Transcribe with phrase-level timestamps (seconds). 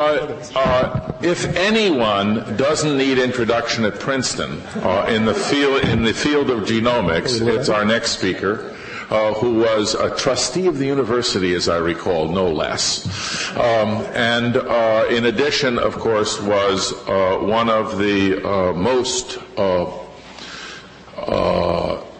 [0.00, 6.14] Uh, uh, if anyone doesn't need introduction at Princeton uh, in the field in the
[6.14, 8.76] field of genomics, it's our next speaker.
[9.10, 13.50] Uh, who was a trustee of the university, as I recall, no less.
[13.56, 18.40] Um, and uh, in addition, of course, was uh, one of the
[18.76, 19.38] most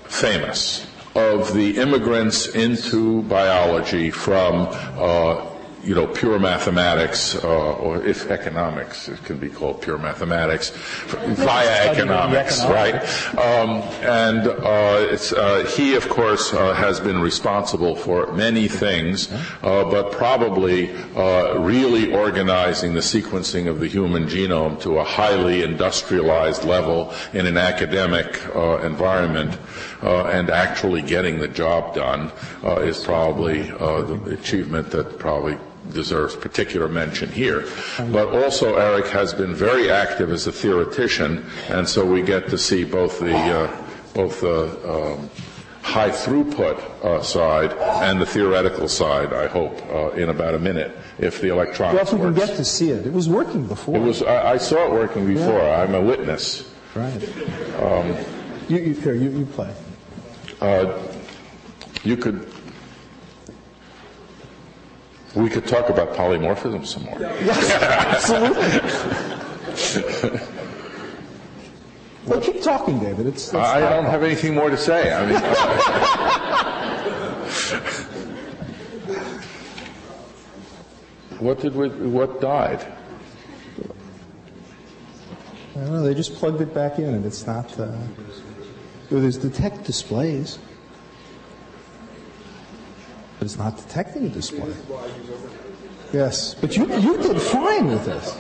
[0.09, 4.67] famous of the immigrants into biology from
[5.83, 11.91] you know, pure mathematics, uh, or if economics, it can be called pure mathematics, via
[11.91, 12.97] economics, right?
[13.39, 19.31] Um, and uh, uh, he, of course, uh, has been responsible for many things,
[19.63, 25.63] uh, but probably uh, really organizing the sequencing of the human genome to a highly
[25.63, 28.41] industrialized level in an academic
[28.83, 29.57] environment,
[30.03, 32.31] and actually getting the job done
[32.83, 35.59] is probably the achievement that probably
[35.93, 37.67] deserves particular mention here.
[38.11, 42.59] But also, Eric has been very active as a theoretician, and so we get to
[42.59, 45.31] see both the uh, both the um,
[45.83, 47.73] high throughput uh, side
[48.05, 49.33] and the theoretical side.
[49.33, 52.13] I hope uh, in about a minute, if the electronics.
[52.13, 53.97] Well, if we can get to see it, it was working before.
[53.97, 54.23] It was.
[54.23, 55.61] I, I saw it working before.
[55.61, 55.83] Yeah.
[55.83, 56.71] I'm a witness.
[56.95, 57.15] Right.
[57.81, 58.17] Um,
[58.69, 59.73] you, you, here, you, you play.
[60.61, 61.01] Uh,
[62.03, 62.53] you could
[65.35, 67.19] we could talk about polymorphism some more.
[67.21, 68.81] Yes, absolutely.
[72.27, 73.27] well, keep talking, David.
[73.27, 75.13] It's, it's I don't have anything more to say.
[75.13, 75.41] I mean,
[81.39, 81.89] what did we?
[81.89, 82.85] What died?
[85.77, 86.03] I don't know.
[86.03, 87.79] They just plugged it back in, and it's not.
[87.79, 87.97] Uh,
[89.11, 90.59] there's detect displays
[93.39, 94.73] but it's not detecting a display.
[96.13, 98.37] Yes, but you, you did fine with this.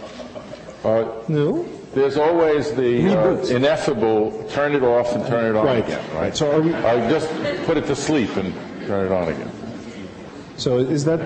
[0.84, 1.62] Uh, no?
[1.94, 5.84] There's always the uh, ineffable turn it off and turn it on right.
[5.84, 6.36] again, right?
[6.36, 7.28] So are we, I just
[7.64, 8.54] put it to sleep and
[8.87, 9.53] turn it on again.
[10.56, 11.20] So is that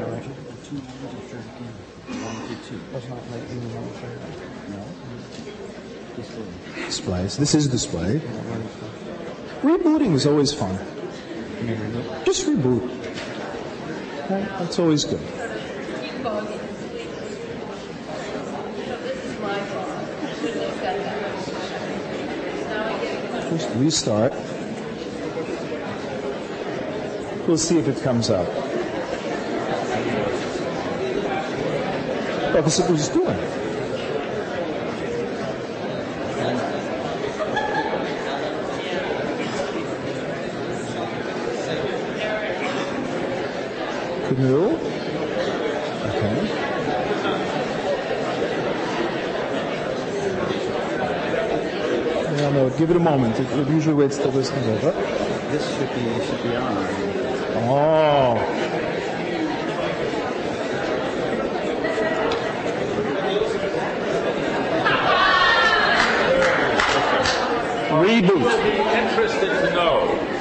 [6.86, 7.38] displays?
[7.38, 8.20] This is display.
[9.62, 10.76] Rebooting is always fun.
[12.24, 12.90] Just reboot.
[14.28, 15.20] That's always good.
[23.50, 24.32] Just restart.
[27.46, 28.48] We'll see if it comes up.
[32.52, 33.61] Well, this is what it's doing.
[44.42, 44.74] Canoe.
[46.08, 46.36] Okay.
[52.34, 53.38] Yeah, no, give it a moment.
[53.38, 54.90] It, it usually waits till this comes over.
[55.52, 56.76] This should be, should be on.
[57.68, 58.48] Oh.
[68.02, 68.42] Reboot.
[68.92, 70.31] Interested to know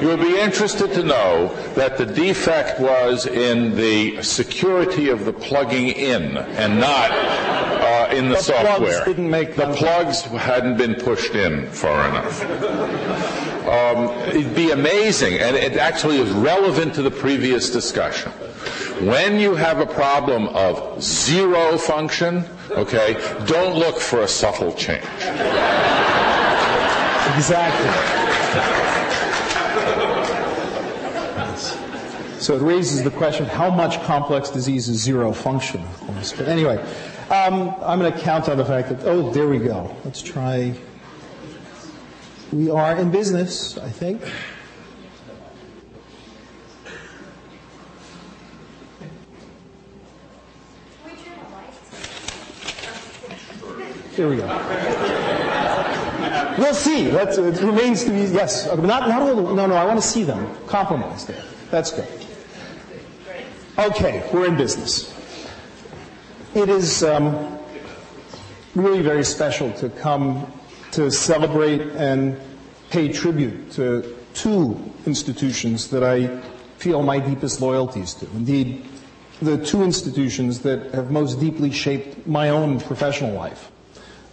[0.00, 5.32] you will be interested to know that the defect was in the security of the
[5.32, 8.76] plugging in and not uh, in the, the software.
[8.76, 12.42] Plugs didn't make the plugs hadn't been pushed in far enough.
[13.64, 18.30] Um, it'd be amazing, and it actually is relevant to the previous discussion.
[19.06, 23.14] When you have a problem of zero function, okay,
[23.46, 25.04] don't look for a subtle change.
[27.36, 29.03] Exactly.
[32.44, 36.34] So it raises the question of how much complex disease is zero function, of course.
[36.34, 36.76] But anyway,
[37.30, 39.96] um, I'm going to count on the fact that, oh, there we go.
[40.04, 40.74] Let's try.
[42.52, 44.20] We are in business, I think.
[54.14, 54.46] Here we go.
[56.58, 57.08] We'll see.
[57.08, 58.66] That's, it remains to be, yes.
[58.66, 60.54] Not, not all, no, no, I want to see them.
[60.66, 61.42] Compromise there.
[61.70, 62.23] That's good.
[63.76, 65.12] Okay, we're in business.
[66.54, 67.58] It is um,
[68.76, 70.46] really very special to come
[70.92, 72.40] to celebrate and
[72.90, 76.40] pay tribute to two institutions that I
[76.78, 78.26] feel my deepest loyalties to.
[78.26, 78.86] Indeed,
[79.42, 83.72] the two institutions that have most deeply shaped my own professional life.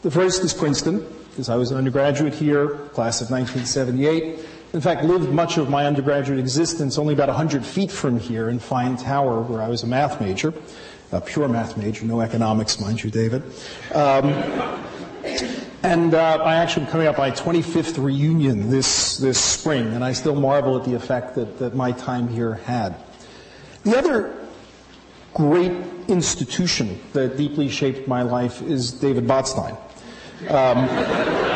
[0.04, 5.04] The first is Princeton, because I was an undergraduate here, class of 1978 in fact,
[5.04, 9.42] lived much of my undergraduate existence only about 100 feet from here in Fine Tower,
[9.42, 10.54] where I was a math major.
[11.12, 13.44] a pure math major, no economics, mind you, David.
[13.94, 14.32] Um,
[15.84, 20.14] and uh, I actually am coming up my 25th reunion this, this spring, and I
[20.14, 22.96] still marvel at the effect that, that my time here had.
[23.84, 24.38] The other
[25.34, 25.74] great
[26.08, 29.78] institution that deeply shaped my life is David Botstein.
[30.50, 31.51] Um,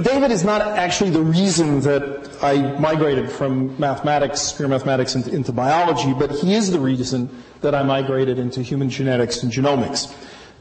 [0.00, 5.52] David is not actually the reason that I migrated from mathematics, pure mathematics, into, into,
[5.52, 7.28] biology, but he is the reason
[7.60, 10.10] that I migrated into human genetics and genomics.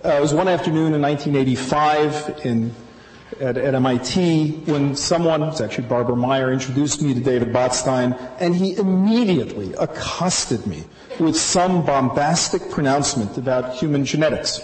[0.04, 2.76] Uh, it was one afternoon in 1985 in,
[3.40, 8.54] at, at MIT when someone, it's actually Barbara Meyer, introduced me to David Botstein, and
[8.54, 10.84] he immediately accosted me
[11.22, 14.60] with some bombastic pronouncement about human genetics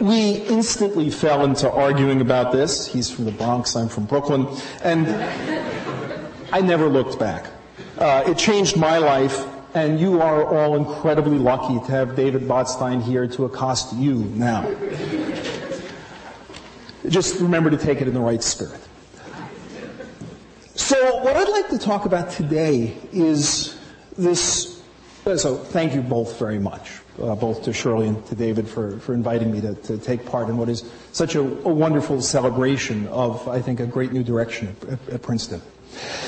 [0.00, 2.86] we instantly fell into arguing about this.
[2.86, 4.46] He's from the Bronx, I'm from Brooklyn,
[4.82, 5.06] and
[6.52, 7.46] I never looked back.
[7.98, 13.02] Uh, it changed my life, and you are all incredibly lucky to have David Botstein
[13.02, 14.62] here to accost you now.
[17.08, 18.80] Just remember to take it in the right spirit.
[20.74, 23.78] So, what I'd like to talk about today is
[24.18, 24.82] this.
[25.24, 29.14] So, thank you both very much uh, both to Shirley and to David for, for
[29.14, 33.46] inviting me to, to take part in what is such a, a, wonderful celebration of,
[33.48, 35.62] I think, a great new direction at, at Princeton.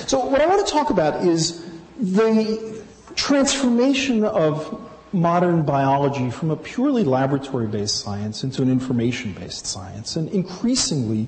[0.06, 1.64] So what I want to talk about is
[1.98, 2.82] the
[3.16, 11.26] transformation of modern biology from a purely laboratory-based science into an information-based science, and increasingly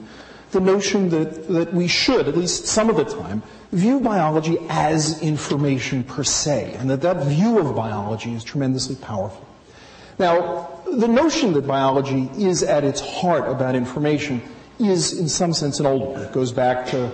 [0.50, 5.20] the notion that, that we should, at least some of the time, view biology as
[5.22, 9.47] information per se, and that that view of biology is tremendously powerful.
[10.18, 14.42] Now, the notion that biology is at its heart about information
[14.78, 16.22] is, in some sense, an old one.
[16.22, 17.10] It goes back to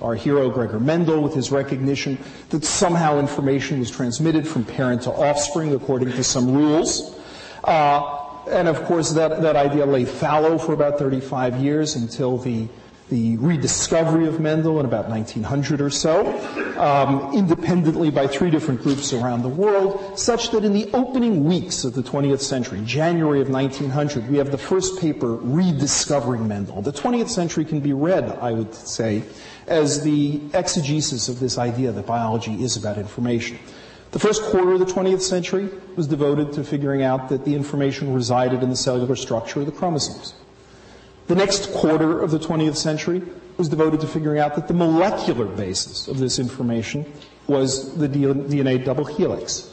[0.00, 2.18] our hero Gregor Mendel with his recognition
[2.50, 7.16] that somehow information was transmitted from parent to offspring according to some rules.
[7.62, 8.18] Uh,
[8.50, 12.66] and of course, that, that idea lay fallow for about 35 years until the
[13.12, 16.32] the rediscovery of Mendel in about 1900 or so,
[16.78, 21.84] um, independently by three different groups around the world, such that in the opening weeks
[21.84, 26.80] of the 20th century, January of 1900, we have the first paper rediscovering Mendel.
[26.80, 29.24] The 20th century can be read, I would say,
[29.66, 33.58] as the exegesis of this idea that biology is about information.
[34.12, 38.14] The first quarter of the 20th century was devoted to figuring out that the information
[38.14, 40.32] resided in the cellular structure of the chromosomes.
[41.32, 43.22] The next quarter of the 20th century
[43.56, 47.10] was devoted to figuring out that the molecular basis of this information
[47.46, 49.70] was the DNA double helix.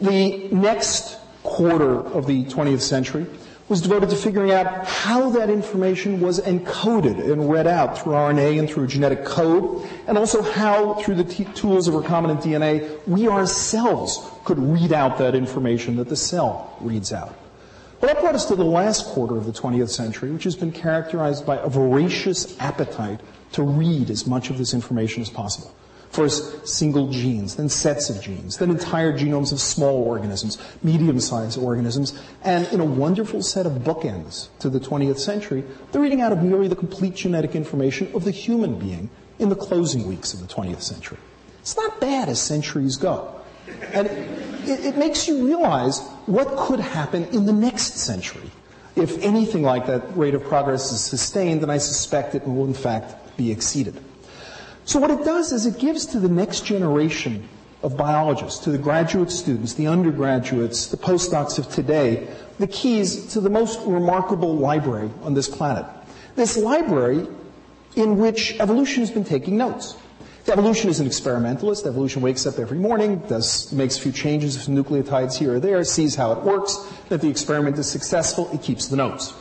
[0.00, 3.26] The next quarter of the 20th century
[3.68, 8.58] was devoted to figuring out how that information was encoded and read out through RNA
[8.58, 13.28] and through genetic code, and also how, through the t- tools of recombinant DNA, we
[13.28, 17.39] ourselves could read out that information that the cell reads out.
[18.00, 20.72] Well, that brought us to the last quarter of the 20th century, which has been
[20.72, 23.20] characterized by a voracious appetite
[23.52, 25.74] to read as much of this information as possible.
[26.08, 32.18] First, single genes, then sets of genes, then entire genomes of small organisms, medium-sized organisms,
[32.42, 35.62] and in a wonderful set of bookends to the 20th century,
[35.92, 39.54] the reading out of nearly the complete genetic information of the human being in the
[39.54, 41.18] closing weeks of the 20th century.
[41.60, 43.39] It's not bad as centuries go.
[43.92, 48.50] And it, it makes you realize what could happen in the next century
[48.96, 52.74] if anything like that rate of progress is sustained, then I suspect it will in
[52.74, 53.98] fact be exceeded.
[54.84, 57.48] So what it does is it gives to the next generation
[57.82, 63.40] of biologists, to the graduate students, the undergraduates, the postdocs of today, the keys to
[63.40, 65.86] the most remarkable library on this planet.
[66.36, 67.26] This library
[67.96, 69.96] in which evolution has been taking notes.
[70.48, 71.86] Evolution is an experimentalist.
[71.86, 75.84] Evolution wakes up every morning, does, makes a few changes of nucleotides here or there,
[75.84, 76.76] sees how it works.
[77.10, 79.34] If the experiment is successful, it keeps the notes.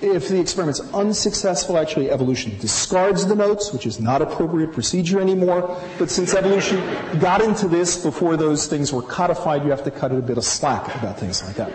[0.00, 5.76] If the experiment's unsuccessful, actually evolution discards the notes, which is not appropriate procedure anymore.
[5.98, 6.78] But since evolution
[7.18, 10.38] got into this before those things were codified, you have to cut it a bit
[10.38, 11.72] of slack about things like that.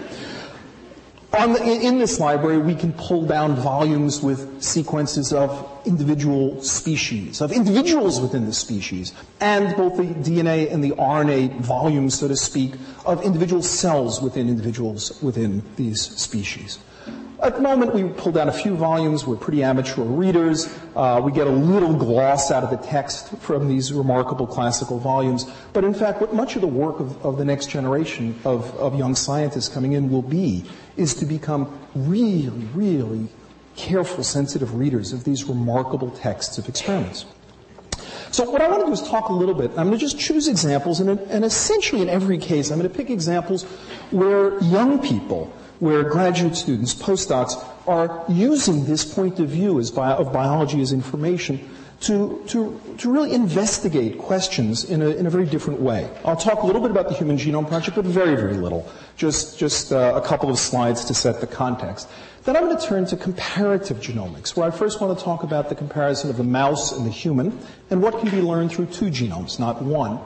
[1.33, 7.51] The, in this library, we can pull down volumes with sequences of individual species, of
[7.51, 12.73] individuals within the species, and both the DNA and the RNA volumes, so to speak,
[13.07, 16.77] of individual cells within individuals within these species.
[17.43, 19.27] At the moment, we pull down a few volumes.
[19.27, 20.73] We're pretty amateur readers.
[20.95, 25.45] Uh, we get a little gloss out of the text from these remarkable classical volumes.
[25.73, 28.95] But in fact, what much of the work of, of the next generation of, of
[28.95, 30.63] young scientists coming in will be
[30.95, 33.27] is to become really, really
[33.75, 37.25] careful, sensitive readers of these remarkable texts of experiments.
[38.31, 39.71] So what I want to do is talk a little bit.
[39.71, 42.97] I'm going to just choose examples, and, and essentially in every case, I'm going to
[42.97, 43.63] pick examples
[44.11, 50.15] where young people, where graduate students, postdocs, are using this point of view as bio,
[50.15, 51.59] of biology as information
[51.99, 56.09] to, to, to really investigate questions in a, in a very different way.
[56.23, 58.89] I'll talk a little bit about the Human Genome Project, but very, very little.
[59.17, 62.07] Just, just uh, a couple of slides to set the context.
[62.45, 65.67] Then I'm going to turn to comparative genomics, where I first want to talk about
[65.67, 67.57] the comparison of the mouse and the human
[67.89, 70.19] and what can be learned through two genomes, not one.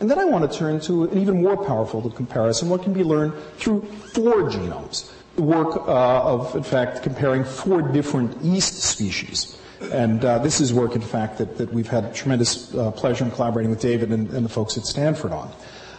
[0.00, 3.04] And then I want to turn to an even more powerful comparison, what can be
[3.04, 3.82] learned through
[4.12, 5.10] four genomes.
[5.36, 9.58] The work uh, of, in fact, comparing four different yeast species.
[9.92, 13.30] And uh, this is work, in fact, that, that we've had tremendous uh, pleasure in
[13.30, 15.50] collaborating with David and, and the folks at Stanford on.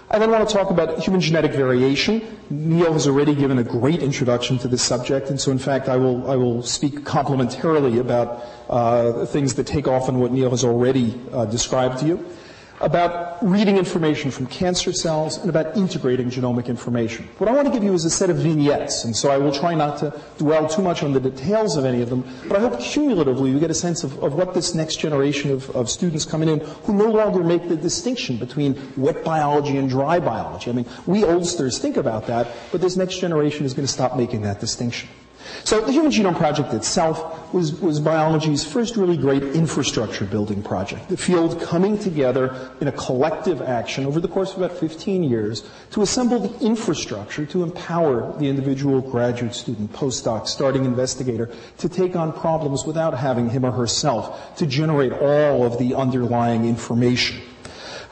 [0.09, 2.21] I then want to talk about human genetic variation.
[2.49, 5.97] Neil has already given a great introduction to this subject, and so in fact I
[5.97, 10.63] will, I will speak complementarily about uh, things that take off on what Neil has
[10.63, 12.25] already uh, described to you
[12.81, 17.27] about reading information from cancer cells and about integrating genomic information.
[17.37, 19.51] What I want to give you is a set of vignettes, and so I will
[19.51, 22.59] try not to dwell too much on the details of any of them, but I
[22.59, 26.25] hope cumulatively you get a sense of, of what this next generation of, of students
[26.25, 30.69] coming in who no longer make the distinction between wet biology and dry biology.
[30.69, 34.17] I mean, we oldsters think about that, but this next generation is going to stop
[34.17, 35.09] making that distinction.
[35.63, 41.09] So the Human Genome Project itself was, was biology's first really great infrastructure building project.
[41.09, 45.63] The field coming together in a collective action over the course of about 15 years
[45.91, 52.15] to assemble the infrastructure to empower the individual graduate student, postdoc, starting investigator to take
[52.15, 57.41] on problems without having him or herself to generate all of the underlying information.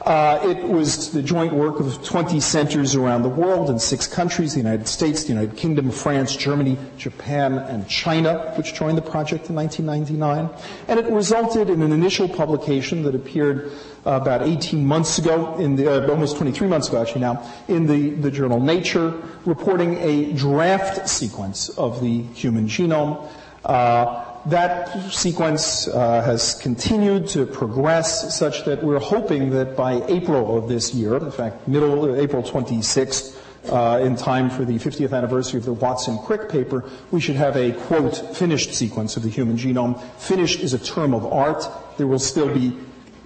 [0.04, 4.52] Uh, it was the joint work of 20 centers around the world in six countries,
[4.52, 9.48] the United States, the United Kingdom, France, Germany, Japan, and China, which joined the project
[9.48, 10.50] in 1999.
[10.88, 13.72] And it resulted in an initial publication that appeared
[14.04, 17.86] uh, about 18 months ago, in the, uh, almost 23 months ago actually now, in
[17.86, 19.14] the, the journal Nature,
[19.46, 23.26] reporting a draft sequence of the human genome.
[23.64, 30.58] Uh, that sequence uh, has continued to progress such that we're hoping that by April
[30.58, 35.16] of this year, in fact, middle uh, April 26th, uh, in time for the 50th
[35.16, 39.30] anniversary of the Watson Crick paper, we should have a quote finished sequence of the
[39.30, 40.00] human genome.
[40.18, 41.66] Finished is a term of art.
[41.96, 42.76] There will still be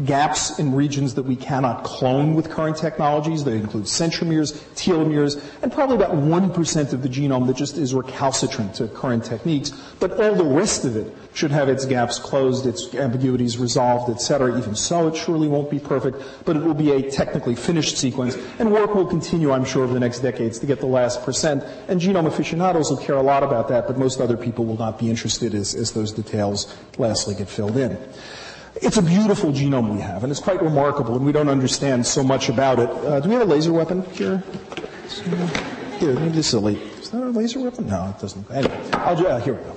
[0.04, 3.44] gaps in regions that we cannot clone with current technologies.
[3.44, 8.74] They include centromeres, telomeres, and probably about 1% of the genome that just is recalcitrant
[8.76, 9.70] to current techniques.
[9.98, 14.56] But all the rest of it should have its gaps closed, its ambiguities resolved, etc.
[14.56, 18.36] Even so, it surely won't be perfect, but it will be a technically finished sequence.
[18.58, 21.64] And work will continue, I'm sure, over the next decades to get the last percent.
[21.88, 24.98] And genome aficionados will care a lot about that, but most other people will not
[24.98, 27.98] be interested as, as those details lastly get filled in.
[28.80, 32.22] It's a beautiful genome we have, and it's quite remarkable, and we don't understand so
[32.22, 32.88] much about it.
[32.88, 34.42] Uh, do we have a laser weapon here?
[35.98, 36.78] Here, maybe this is a late.
[37.00, 37.88] Is that a laser weapon?
[37.88, 38.48] No, it doesn't.
[38.50, 39.76] Anyway, I'll, uh, here we go.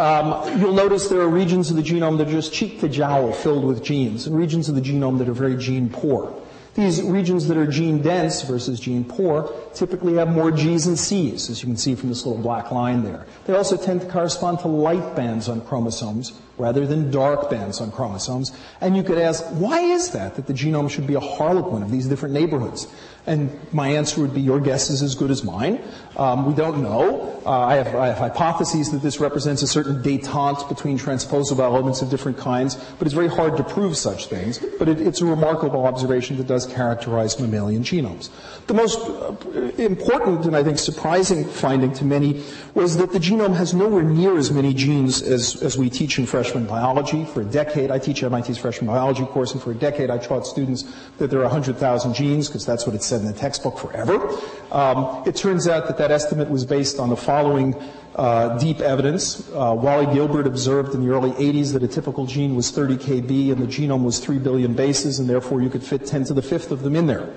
[0.00, 3.32] Um, you'll notice there are regions of the genome that are just cheek to jowl
[3.32, 6.32] filled with genes, and regions of the genome that are very gene poor.
[6.78, 11.50] These regions that are gene dense versus gene poor typically have more G's and C's,
[11.50, 13.26] as you can see from this little black line there.
[13.46, 17.90] They also tend to correspond to light bands on chromosomes rather than dark bands on
[17.90, 18.52] chromosomes.
[18.80, 21.90] And you could ask, why is that, that the genome should be a harlequin of
[21.90, 22.86] these different neighborhoods?
[23.28, 25.82] And my answer would be, your guess is as good as mine.
[26.16, 27.40] Um, we don't know.
[27.44, 32.02] Uh, I, have, I, have, hypotheses that this represents a certain detente between transposable elements
[32.02, 34.58] of different kinds, but it's very hard to prove such things.
[34.78, 38.30] But it, it's a remarkable observation that does characterize mammalian genomes.
[38.66, 39.32] The most uh,
[39.80, 42.42] important and I think surprising finding to many
[42.74, 46.26] was that the genome has nowhere near as many genes as, as we teach in
[46.26, 47.24] freshman biology.
[47.26, 50.46] For a decade, I teach MIT's freshman biology course, and for a decade I taught
[50.46, 50.84] students
[51.18, 54.28] that there are 100,000 genes, because that's what it said in the textbook forever.
[54.70, 57.74] Um, it turns out that that estimate was based on the following
[58.16, 59.48] uh, deep evidence.
[59.50, 63.52] Uh, Wally Gilbert observed in the early 80s that a typical gene was 30 kb
[63.52, 66.42] and the genome was 3 billion bases, and therefore you could fit 10 to the
[66.42, 67.28] fifth of them in there.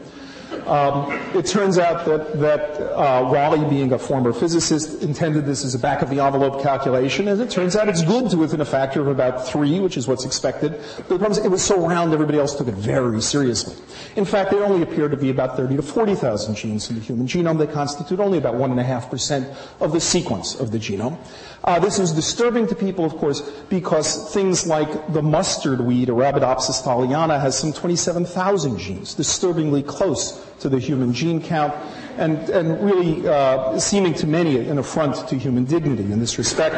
[0.68, 5.75] Um, it turns out that, that uh, Wally, being a former physicist, intended this as
[5.75, 8.65] a back of the envelope calculation, and it turns out it's good to within a
[8.65, 10.72] factor of about three, which is what's expected.
[10.98, 13.75] But the problem is it was so round, everybody else took it very seriously.
[14.15, 17.27] In fact, there only appear to be about 30 to 40,000 genes in the human
[17.27, 17.58] genome.
[17.58, 21.18] They constitute only about 1.5% of the sequence of the genome.
[21.63, 26.82] Uh, this is disturbing to people, of course, because things like the mustard weed, Arabidopsis
[26.82, 31.74] thaliana, has some 27,000 genes, disturbingly close to the human gene count,
[32.18, 36.75] and, and really uh, seeming to many an affront to human dignity in this respect.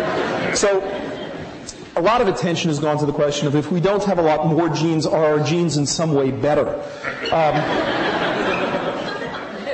[0.58, 0.82] So
[1.96, 4.22] a lot of attention has gone to the question of if we don't have a
[4.22, 6.68] lot more genes, are our genes in some way better?
[7.32, 8.02] Um,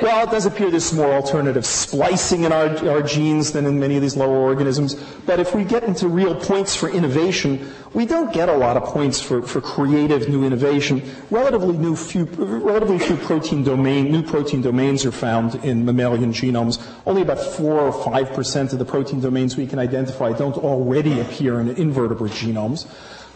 [0.02, 3.96] well, it does appear there's more alternative splicing in our, our genes than in many
[3.96, 4.94] of these lower organisms.
[5.26, 8.84] But if we get into real points for innovation, we don't get a lot of
[8.84, 11.02] points for, for creative new innovation.
[11.30, 16.80] Relatively new few, relatively few protein domain, new protein domains are found in mammalian genomes.
[17.06, 21.20] Only about four or five percent of the protein domains we can identify don't already
[21.20, 22.86] appear in invertebrate genomes.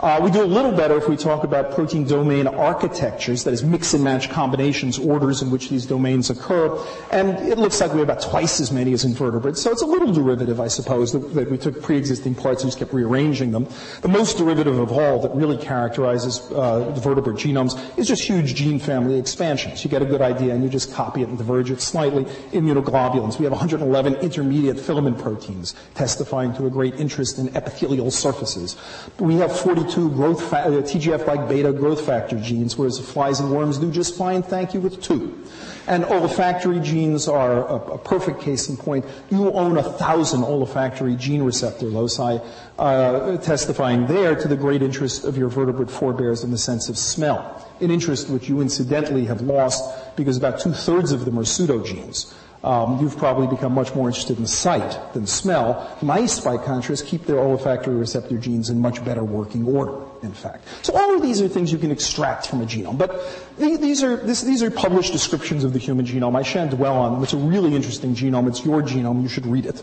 [0.05, 3.65] Uh, we do a little better if we talk about protein domain architectures, that is,
[3.65, 6.79] mix and match combinations, orders in which these domains occur.
[7.11, 9.63] And it looks like we have about twice as many as invertebrates.
[9.63, 12.79] So it's a little derivative, I suppose, that, that we took pre-existing parts and just
[12.79, 13.67] kept rearranging them.
[14.03, 18.79] The most derivative of all that really characterizes uh, vertebrate genomes is just huge gene
[18.79, 19.85] family expansions.
[19.85, 22.27] You get a good idea and you just copy it and diverge it slightly.
[22.53, 23.39] Immunoglobulins.
[23.39, 28.77] We have 111 intermediate filament proteins testifying to a great interest in epithelial surfaces.
[29.19, 33.53] We have 40 two growth fa- uh, TGF-like beta growth factor genes, whereas flies and
[33.53, 35.39] worms do just fine, thank you, with two.
[35.87, 39.05] And olfactory genes are a, a perfect case in point.
[39.31, 42.39] You own a thousand olfactory gene receptor loci,
[42.79, 46.99] uh, testifying there to the great interest of your vertebrate forebears in the sense of
[46.99, 49.85] smell, an interest which you incidentally have lost
[50.17, 52.33] because about two-thirds of them are pseudogenes.
[52.65, 55.99] Um, you've probably become much more interested in sight than smell.
[56.01, 60.67] Mice, by contrast, keep their olfactory receptor genes in much better working order, in fact.
[60.81, 62.97] So all of these are things you can extract from a genome.
[62.97, 63.21] But
[63.59, 66.37] these are, this, these are published descriptions of the human genome.
[66.37, 67.23] I shan't dwell on them.
[67.23, 68.49] It's a really interesting genome.
[68.49, 69.21] It's your genome.
[69.21, 69.83] You should read it.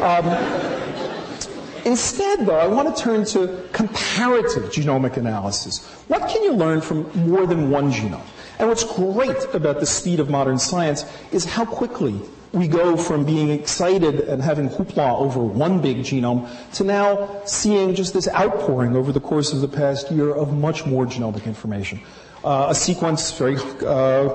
[0.00, 0.88] Um,
[1.84, 5.86] Instead, though, I want to turn to comparative genomic analysis.
[6.08, 8.26] What can you learn from more than one genome?
[8.58, 12.20] And what's great about the speed of modern science is how quickly
[12.52, 17.94] we go from being excited and having hoopla over one big genome to now seeing
[17.94, 22.00] just this outpouring over the course of the past year of much more genomic information.
[22.42, 24.28] Uh, a sequence, very uh,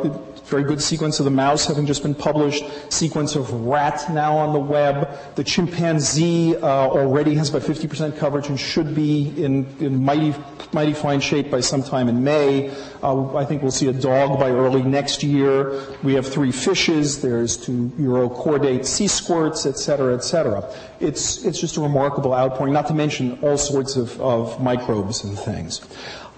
[0.54, 4.54] very good sequence of the mouse having just been published, sequence of rat now on
[4.54, 5.10] the web.
[5.34, 10.36] The chimpanzee uh, already has about 50% coverage and should be in, in mighty,
[10.72, 12.70] mighty fine shape by sometime in May.
[13.02, 15.82] Uh, I think we'll see a dog by early next year.
[16.04, 17.20] We have three fishes.
[17.20, 20.72] There's two urochordate sea squirts, et cetera, et cetera.
[21.00, 25.36] It's, it's just a remarkable outpouring, not to mention all sorts of, of microbes and
[25.36, 25.82] things.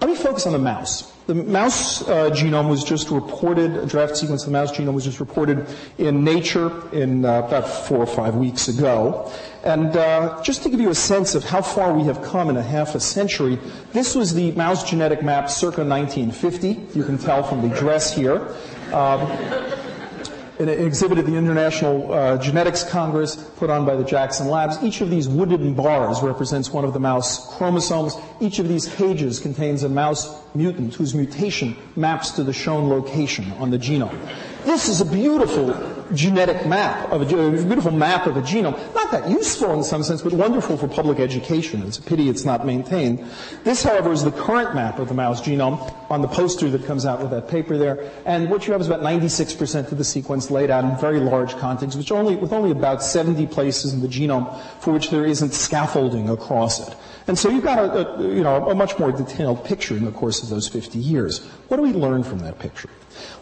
[0.00, 1.12] Let me focus on the mouse.
[1.26, 5.04] The mouse uh, genome was just reported, a draft sequence of the mouse genome was
[5.04, 5.66] just reported
[5.98, 9.32] in Nature in uh, about four or five weeks ago.
[9.64, 12.56] And uh, just to give you a sense of how far we have come in
[12.56, 13.58] a half a century,
[13.92, 16.96] this was the mouse genetic map circa 1950.
[16.96, 18.54] You can tell from the dress here.
[18.92, 19.26] Um,
[20.58, 24.82] an exhibit at the International uh, Genetics Congress put on by the Jackson Labs.
[24.82, 28.14] Each of these wooden bars represents one of the mouse chromosomes.
[28.40, 33.52] Each of these pages contains a mouse mutant whose mutation maps to the shown location
[33.52, 34.18] on the genome.
[34.66, 35.78] This is a beautiful
[36.12, 38.76] genetic map of a, a, beautiful map of a genome.
[38.96, 41.84] Not that useful in some sense, but wonderful for public education.
[41.84, 43.24] It's a pity it's not maintained.
[43.62, 47.06] This, however, is the current map of the mouse genome on the poster that comes
[47.06, 48.10] out with that paper there.
[48.24, 51.56] And what you have is about 96% of the sequence laid out in very large
[51.58, 55.54] contiguous, which only, with only about 70 places in the genome for which there isn't
[55.54, 56.92] scaffolding across it.
[57.28, 60.12] And so you've got a, a, you know, a much more detailed picture in the
[60.12, 61.44] course of those 50 years.
[61.68, 62.88] What do we learn from that picture?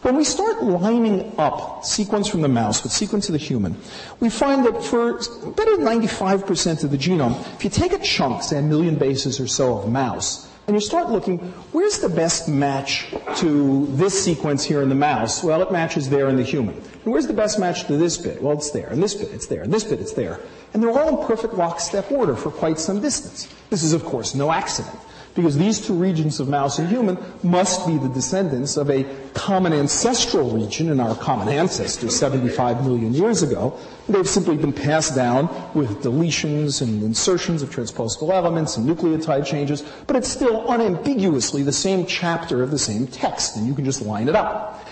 [0.03, 3.77] When we start lining up sequence from the mouse with sequence of the human,
[4.20, 5.14] we find that for
[5.53, 9.40] better than 95% of the genome, if you take a chunk, say a million bases
[9.40, 11.38] or so of mouse, and you start looking,
[11.73, 15.44] where's the best match to this sequence here in the mouse?
[15.44, 16.75] Well, it matches there in the human.
[16.77, 18.42] And where's the best match to this bit?
[18.42, 20.40] Well, it's there, and this bit, it's there, and this bit, it's there.
[20.73, 23.47] And they're all in perfect lockstep order for quite some distance.
[23.74, 24.96] This is, of course, no accident
[25.34, 29.02] because these two regions of mouse and human must be the descendants of a
[29.34, 33.76] common ancestral region in our common ancestors 75 million years ago.
[34.08, 39.82] They've simply been passed down with deletions and insertions of transposable elements and nucleotide changes,
[40.06, 44.02] but it's still unambiguously the same chapter of the same text, and you can just
[44.02, 44.87] line it up.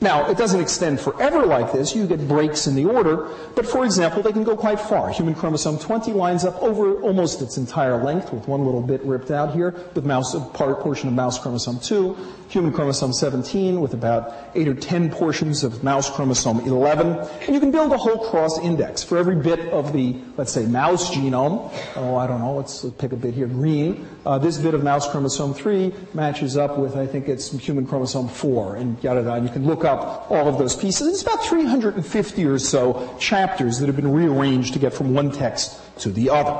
[0.00, 1.96] Now, it doesn't extend forever like this.
[1.96, 5.08] You get breaks in the order, but for example, they can go quite far.
[5.08, 9.30] Human chromosome 20 lines up over almost its entire length with one little bit ripped
[9.30, 12.14] out here with mouse, a part, portion of mouse chromosome 2
[12.48, 17.18] human chromosome 17 with about 8 or 10 portions of mouse chromosome 11.
[17.42, 20.66] And you can build a whole cross index for every bit of the, let's say,
[20.66, 21.72] mouse genome.
[21.96, 24.08] Oh, I don't know, let's, pick a bit here, green.
[24.24, 28.28] Uh, this bit of mouse chromosome 3 matches up with, I think it's human chromosome
[28.28, 29.42] 4, and yada yada.
[29.42, 31.08] You can look up all of those pieces.
[31.08, 35.80] It's about 350 or so chapters that have been rearranged to get from one text
[36.00, 36.52] to the other.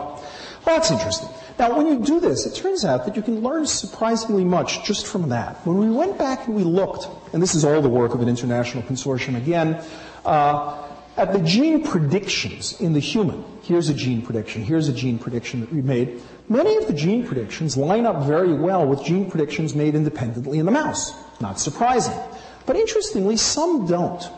[0.66, 1.28] Well, that's interesting.
[1.58, 5.06] Now, when you do this, it turns out that you can learn surprisingly much just
[5.06, 5.56] from that.
[5.66, 8.28] When we went back and we looked, and this is all the work of an
[8.28, 9.82] international consortium again,
[10.26, 13.42] uh, at the gene predictions in the human.
[13.62, 14.62] Here's a gene prediction.
[14.62, 16.20] Here's a gene prediction that we made.
[16.48, 20.66] Many of the gene predictions line up very well with gene predictions made independently in
[20.66, 21.12] the mouse.
[21.40, 22.18] Not surprising.
[22.66, 24.28] But interestingly, some don't.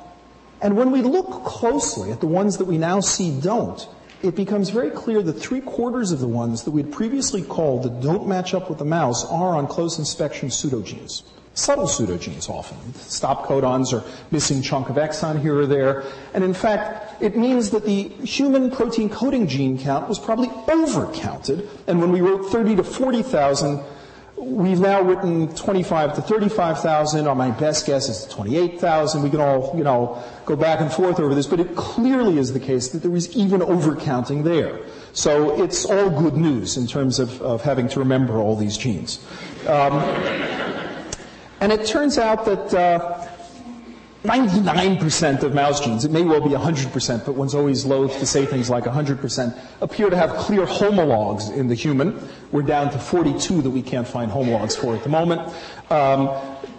[0.60, 3.86] And when we look closely at the ones that we now see don't,
[4.22, 7.84] it becomes very clear that three quarters of the ones that we had previously called
[7.84, 11.22] that don't match up with the mouse are on close inspection pseudogenes.
[11.54, 12.94] Subtle pseudogenes often.
[12.94, 16.04] Stop codons or missing chunk of exon here or there.
[16.32, 21.68] And in fact, it means that the human protein coding gene count was probably overcounted.
[21.88, 23.82] And when we wrote 30 to 40,000,
[24.40, 29.22] We've now written 25 to 35,000, or my best guess is 28,000.
[29.22, 32.52] We can all, you know, go back and forth over this, but it clearly is
[32.52, 34.80] the case that there is even overcounting there.
[35.12, 39.18] So it's all good news in terms of, of having to remember all these genes.
[39.66, 39.94] Um,
[41.60, 43.28] and it turns out that uh,
[44.24, 48.44] 99% of mouse genes, it may well be 100%, but one's always loath to say
[48.44, 52.28] things like 100%, appear to have clear homologs in the human.
[52.50, 55.42] We're down to 42 that we can't find homologs for at the moment.
[55.90, 56.28] Um,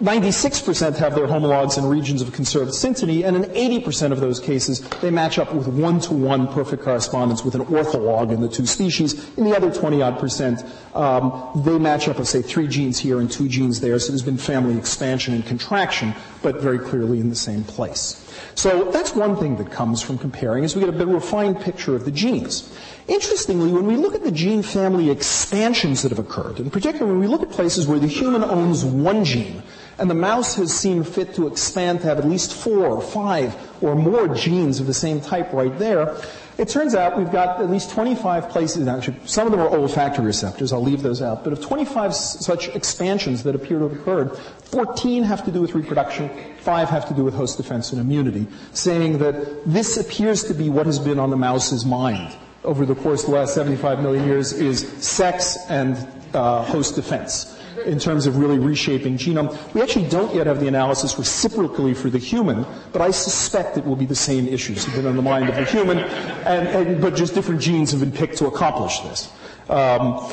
[0.00, 4.80] 96% have their homologs in regions of conserved synteny, and in 80% of those cases,
[5.02, 9.36] they match up with one-to-one perfect correspondence with an ortholog in the two species.
[9.36, 13.30] In the other 20-odd percent, um, they match up with, say, three genes here and
[13.30, 17.36] two genes there, so there's been family expansion and contraction, but very clearly in the
[17.36, 18.26] same place.
[18.54, 21.94] So that's one thing that comes from comparing, is we get a bit refined picture
[21.94, 22.76] of the genes.
[23.08, 27.20] Interestingly, when we look at the gene family expansions that have occurred, in particular when
[27.20, 29.62] we look at places where the human owns one gene,
[29.98, 33.54] and the mouse has seen fit to expand to have at least four or five
[33.82, 36.16] or more genes of the same type right there.
[36.60, 40.26] It turns out we've got at least 25 places, actually, some of them are olfactory
[40.26, 44.36] receptors, I'll leave those out, but of 25 such expansions that appear to have occurred,
[44.64, 48.46] 14 have to do with reproduction, 5 have to do with host defense and immunity,
[48.74, 52.94] saying that this appears to be what has been on the mouse's mind over the
[52.94, 55.96] course of the last 75 million years is sex and
[56.34, 59.56] uh, host defense in terms of really reshaping genome.
[59.74, 63.84] We actually don't yet have the analysis reciprocally for the human, but I suspect it
[63.84, 67.00] will be the same issues have been on the mind of the human, and, and,
[67.00, 69.30] but just different genes have been picked to accomplish this.
[69.68, 70.32] Um,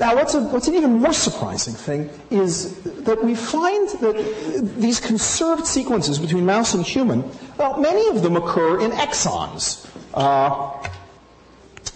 [0.00, 4.98] now, what's, a, what's, an even more surprising thing is that we find that these
[4.98, 7.22] conserved sequences between mouse and human,
[7.58, 9.88] well, many of them occur in exons.
[10.12, 10.88] Uh,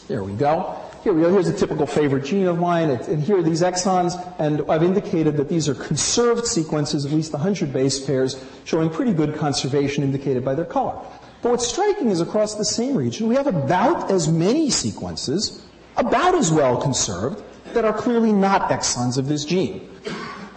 [0.06, 0.80] there we go.
[1.04, 1.32] Here we go.
[1.32, 5.36] Here's a typical favorite gene of mine, and here are these exons, and I've indicated
[5.36, 10.44] that these are conserved sequences, at least 100 base pairs, showing pretty good conservation indicated
[10.44, 10.98] by their color.
[11.40, 15.64] But what's striking is across the same region, we have about as many sequences,
[15.96, 19.88] about as well conserved, that are clearly not exons of this gene.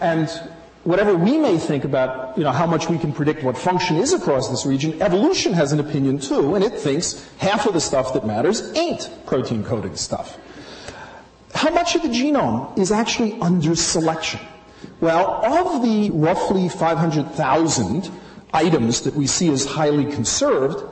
[0.00, 0.28] And
[0.84, 4.12] whatever we may think about, you know, how much we can predict what function is
[4.12, 8.12] across this region, evolution has an opinion too, and it thinks half of the stuff
[8.14, 10.38] that matters ain't protein coding stuff.
[11.54, 14.40] How much of the genome is actually under selection?
[15.00, 18.10] Well, of the roughly 500,000
[18.52, 20.82] items that we see as highly conserved,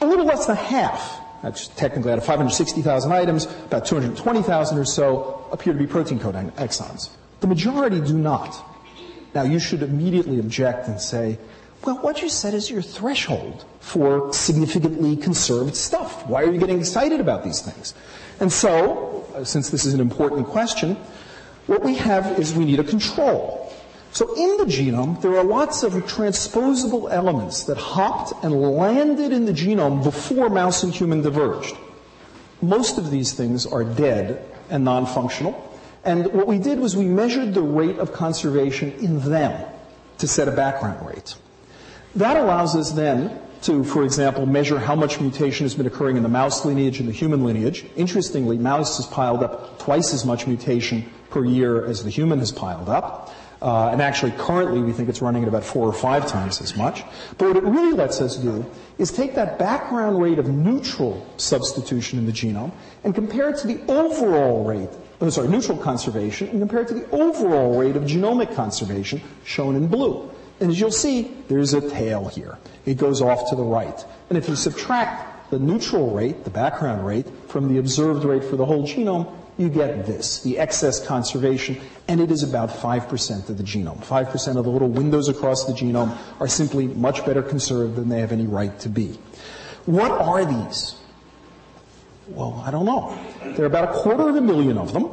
[0.00, 5.46] a little less than half, that's technically out of 560,000 items, about 220,000 or so
[5.52, 7.10] appear to be protein coding exons.
[7.40, 8.69] The majority do not.
[9.34, 11.38] Now, you should immediately object and say,
[11.84, 16.26] well, what you said is your threshold for significantly conserved stuff.
[16.26, 17.94] Why are you getting excited about these things?
[18.38, 20.96] And so, uh, since this is an important question,
[21.66, 23.72] what we have is we need a control.
[24.12, 29.46] So in the genome, there are lots of transposable elements that hopped and landed in
[29.46, 31.76] the genome before mouse and human diverged.
[32.60, 35.69] Most of these things are dead and non-functional.
[36.04, 39.66] And what we did was we measured the rate of conservation in them
[40.18, 41.34] to set a background rate.
[42.14, 46.22] That allows us then to, for example, measure how much mutation has been occurring in
[46.22, 47.84] the mouse lineage and the human lineage.
[47.96, 52.50] Interestingly, mouse has piled up twice as much mutation per year as the human has
[52.50, 53.34] piled up.
[53.60, 56.74] Uh, and actually, currently, we think it's running at about four or five times as
[56.76, 57.04] much.
[57.36, 58.64] But what it really lets us do
[58.96, 62.72] is take that background rate of neutral substitution in the genome
[63.04, 64.88] and compare it to the overall rate
[65.20, 69.76] oh, sorry, neutral conservation and compare it to the overall rate of genomic conservation shown
[69.76, 70.30] in blue.
[70.60, 72.58] And as you'll see, there's a tail here.
[72.84, 74.04] It goes off to the right.
[74.28, 78.56] And if you subtract the neutral rate, the background rate, from the observed rate for
[78.56, 81.78] the whole genome, you get this, the excess conservation,
[82.08, 84.02] and it is about 5% of the genome.
[84.02, 88.20] 5% of the little windows across the genome are simply much better conserved than they
[88.20, 89.18] have any right to be.
[89.84, 90.96] What are these?
[92.28, 93.18] Well, I don't know.
[93.42, 95.10] There are about a quarter of a million of them.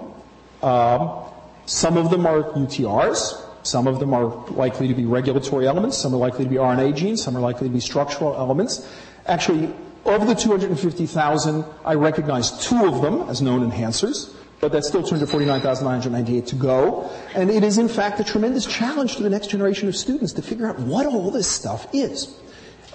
[0.62, 1.24] Um,
[1.66, 3.44] some of them are UTRs.
[3.64, 5.98] Some of them are likely to be regulatory elements.
[5.98, 7.24] Some are likely to be RNA genes.
[7.24, 8.88] Some are likely to be structural elements.
[9.26, 9.74] Actually,
[10.06, 16.48] of the 250,000, I recognize two of them as known enhancers, but that's still 249,998
[16.48, 17.12] to go.
[17.36, 20.42] And it is in fact a tremendous challenge to the next generation of students to
[20.42, 22.34] figure out what all this stuff is.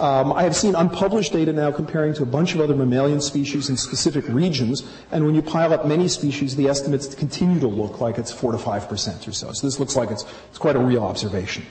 [0.01, 3.69] Um, I have seen unpublished data now comparing to a bunch of other mammalian species
[3.69, 8.01] in specific regions, and when you pile up many species, the estimates continue to look
[8.01, 9.53] like it's 4 to 5% or so.
[9.53, 11.65] So this looks like it's, it's quite a real observation.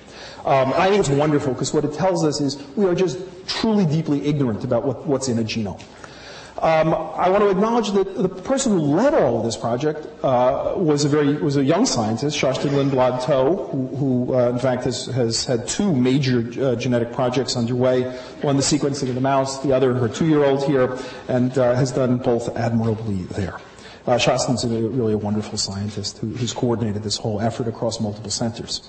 [0.46, 3.86] Um, I think it's wonderful because what it tells us is we are just truly
[3.86, 5.82] deeply ignorant about what, what's in a genome.
[6.62, 10.74] Um, I want to acknowledge that the person who led all of this project uh,
[10.76, 13.24] was a very was a young scientist, Kerstin Lindblad
[13.72, 18.04] who, who uh, in fact has, has had two major uh, genetic projects underway.
[18.42, 22.20] One the sequencing of the mouse, the other her two-year-old here, and uh, has done
[22.20, 23.58] both admirably there.
[24.06, 28.32] Uh, Kerstin's a, really a wonderful scientist who, who's coordinated this whole effort across multiple
[28.32, 28.88] centers.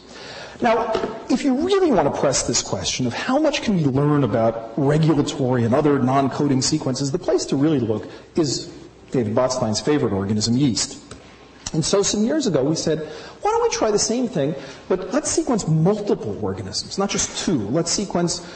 [0.62, 0.92] Now,
[1.28, 4.72] if you really want to press this question of how much can we learn about
[4.76, 8.72] regulatory and other non-coding sequences, the place to really look is
[9.10, 11.02] David Botstein's favorite organism, yeast.
[11.72, 13.00] And so some years ago we said,
[13.40, 14.54] why don't we try the same thing,
[14.88, 17.58] but let's sequence multiple organisms, not just two.
[17.68, 18.46] Let's sequence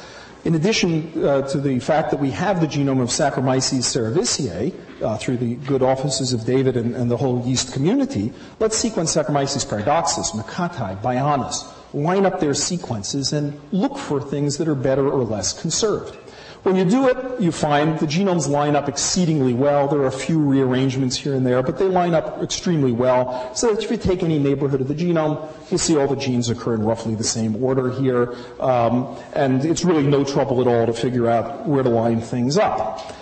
[0.44, 5.16] in addition uh, to the fact that we have the genome of Saccharomyces cerevisiae uh,
[5.16, 9.68] through the good offices of David and, and, the whole yeast community, let's sequence Saccharomyces
[9.68, 15.24] paradoxus, mikatae, bayanus, line up their sequences and look for things that are better or
[15.24, 16.16] less conserved.
[16.66, 19.86] When you do it, you find the genomes line up exceedingly well.
[19.86, 23.54] There are a few rearrangements here and there, but they line up extremely well.
[23.54, 26.50] So that if you take any neighborhood of the genome, you see all the genes
[26.50, 28.34] occur in roughly the same order here.
[28.58, 32.58] Um, and it's really no trouble at all to figure out where to line things
[32.58, 33.14] up.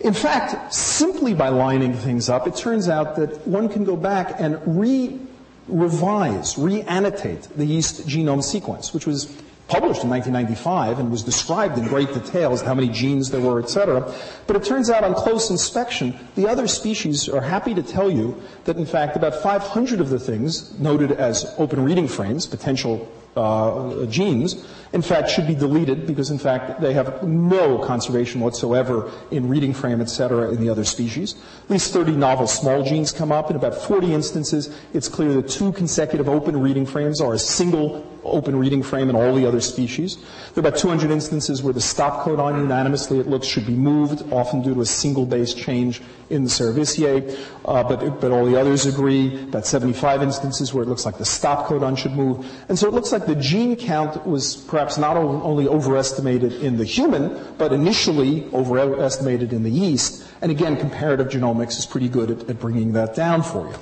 [0.00, 4.40] In fact, simply by lining things up, it turns out that one can go back
[4.40, 5.20] and re
[5.68, 9.26] revise, re-annotate the yeast genome sequence, which was
[9.68, 13.60] published in 1995 and was described in great detail as how many genes there were,
[13.60, 14.12] et cetera.
[14.46, 18.40] But it turns out on close inspection, the other species are happy to tell you
[18.64, 23.06] that in fact about 500 of the things noted as open reading frames, potential
[23.38, 29.10] uh, genes, in fact, should be deleted because, in fact, they have no conservation whatsoever
[29.30, 31.34] in reading frame, et cetera, in the other species.
[31.64, 33.50] At least 30 novel small genes come up.
[33.50, 38.06] In about 40 instances, it's clear that two consecutive open reading frames are a single
[38.24, 40.16] open reading frame in all the other species.
[40.54, 44.32] There are about 200 instances where the stop codon unanimously, it looks, should be moved,
[44.32, 48.58] often due to a single base change in the cerevisiae, uh, but, but all the
[48.58, 49.42] others agree.
[49.44, 52.46] About 75 instances where it looks like the stop codon should move.
[52.68, 56.84] And so it looks like the gene count was perhaps not only overestimated in the
[56.84, 60.26] human, but initially overestimated in the yeast.
[60.40, 63.76] And again, comparative genomics is pretty good at, at bringing that down for you.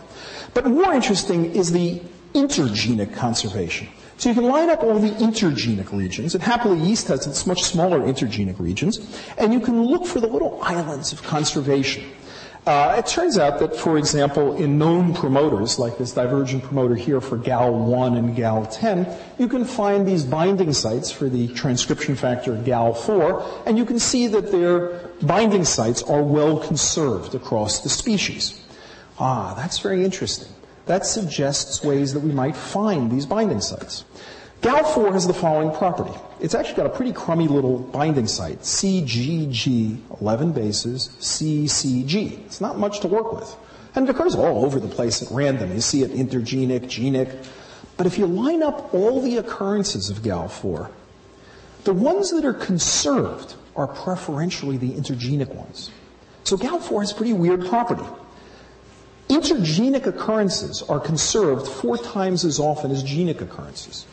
[0.53, 2.03] But more interesting is the
[2.35, 3.89] intergenic conservation.
[4.19, 7.63] So you can line up all the intergenic regions, and happily yeast has its much
[7.63, 8.99] smaller intergenic regions,
[9.37, 12.05] and you can look for the little islands of conservation.
[12.67, 17.21] Uh, it turns out that, for example, in known promoters, like this divergent promoter here
[17.21, 23.67] for GAL1 and GAL10, you can find these binding sites for the transcription factor GAL4,
[23.67, 24.89] and you can see that their
[25.23, 28.61] binding sites are well conserved across the species.
[29.21, 30.49] Ah, that's very interesting.
[30.87, 34.05] That suggests ways that we might find these binding sites.
[34.63, 36.17] GAL4 has the following property.
[36.41, 42.45] It's actually got a pretty crummy little binding site, CGG, 11 bases, CCG.
[42.47, 43.55] It's not much to work with.
[43.95, 45.73] And it occurs all over the place at random.
[45.73, 47.29] You see it intergenic, genic.
[47.97, 50.91] But if you line up all the occurrences of GAL4,
[51.85, 55.91] the ones that are conserved are preferentially the intergenic ones.
[56.45, 58.05] So GAL4 has a pretty weird property.
[59.29, 64.07] Intergenic occurrences are conserved four times as often as genic occurrences.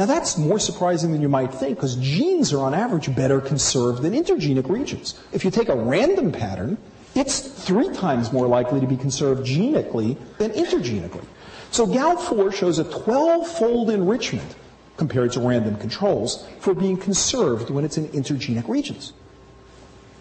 [0.00, 4.00] Now that's more surprising than you might think because genes are on average better conserved
[4.00, 5.20] than intergenic regions.
[5.30, 6.78] If you take a random pattern,
[7.14, 11.26] it's three times more likely to be conserved genically than intergenically.
[11.70, 14.54] So GAL4 shows a 12-fold enrichment
[14.96, 19.12] compared to random controls for being conserved when it's in intergenic regions.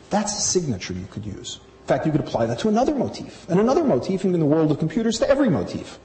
[0.10, 3.50] That's a signature you could use In fact, you could apply that to another motif,
[3.50, 5.98] and another motif, and in the world of computers, to every motif.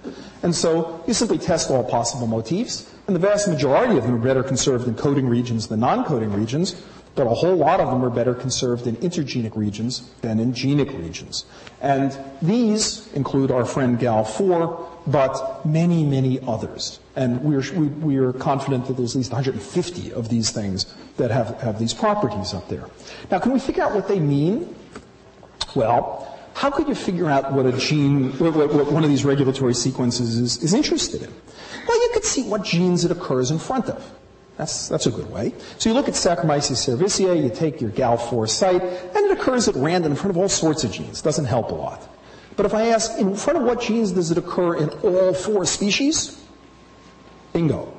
[0.45, 4.19] And so you simply test all possible motifs, and the vast majority of them are
[4.19, 6.81] better conserved in coding regions than non-coding regions,
[7.14, 10.90] but a whole lot of them are better conserved in intergenic regions than in genic
[10.93, 11.45] regions.
[11.81, 16.99] And these include our friend GAL4, but many, many others.
[17.14, 21.31] And we're, we, we are confident that there's at least 150 of these things that
[21.31, 22.88] have, have these properties up there.
[23.31, 24.75] Now, can we figure out what they mean?
[25.75, 29.25] Well, how could you figure out what a gene, what, what, what one of these
[29.25, 31.33] regulatory sequences is, is interested in?
[31.87, 34.12] Well, you could see what genes it occurs in front of.
[34.57, 35.53] That's, that's a good way.
[35.79, 39.75] So you look at Saccharomyces cerevisiae, you take your GAL4 site, and it occurs at
[39.75, 41.20] random in front of all sorts of genes.
[41.23, 42.09] Doesn't help a lot.
[42.57, 45.64] But if I ask, in front of what genes does it occur in all four
[45.64, 46.40] species?
[47.53, 47.92] Bingo.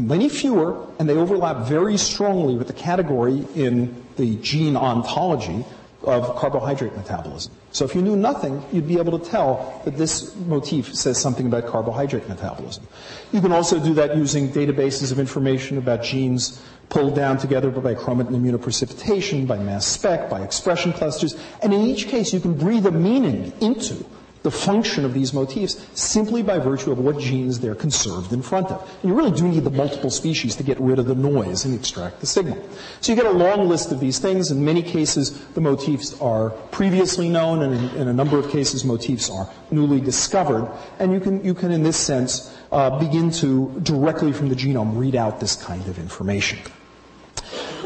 [0.00, 5.64] Many fewer, and they overlap very strongly with the category in the gene ontology
[6.04, 7.52] of carbohydrate metabolism.
[7.70, 11.46] So if you knew nothing, you'd be able to tell that this motif says something
[11.46, 12.86] about carbohydrate metabolism.
[13.32, 17.94] You can also do that using databases of information about genes pulled down together by
[17.94, 22.86] chromatin immunoprecipitation, by mass spec, by expression clusters, and in each case you can breathe
[22.86, 24.04] a meaning into
[24.42, 28.70] the function of these motifs simply by virtue of what genes they're conserved in front
[28.70, 28.80] of.
[29.02, 31.74] And you really do need the multiple species to get rid of the noise and
[31.74, 32.62] extract the signal.
[33.00, 34.50] So you get a long list of these things.
[34.50, 39.30] In many cases, the motifs are previously known, and in, a number of cases, motifs
[39.30, 40.70] are newly discovered.
[40.98, 44.98] And you can, you can in this sense, uh, begin to directly from the genome
[44.98, 46.58] read out this kind of information.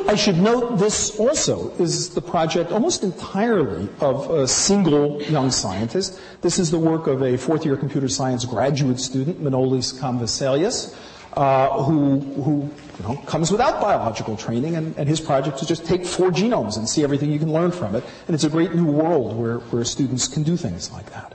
[0.08, 6.20] I should note this also is the project almost entirely of a single young scientist.
[6.42, 10.94] This is the work of a fourth year computer science graduate student, Manolis Kamvysselis,
[11.36, 15.84] uh, who, who you know, comes without biological training, and, and, his project is just
[15.84, 18.04] take four genomes and see everything you can learn from it.
[18.26, 21.34] And it's a great new world where, where students can do things like that.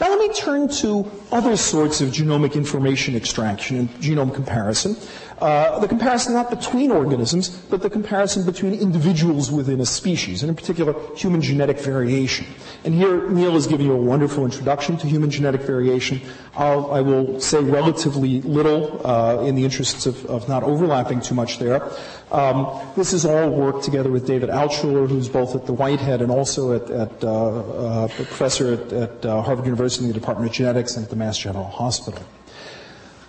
[0.00, 4.96] Now let me turn to other sorts of genomic information extraction and genome comparison.
[5.40, 10.50] Uh, the comparison not between organisms, but the comparison between individuals within a species, and
[10.50, 12.44] in particular, human genetic variation.
[12.84, 16.20] And here, Neil is giving you a wonderful introduction to human genetic variation.
[16.54, 21.34] I'll, I will say relatively little uh, in the interests of, of, not overlapping too
[21.34, 21.90] much there.
[22.30, 26.30] Um, this is all work together with David Altshuler, who's both at the Whitehead and
[26.30, 30.54] also at, at uh, uh professor at, at uh, Harvard University in the Department of
[30.54, 32.22] Genetics and at the Mass General Hospital.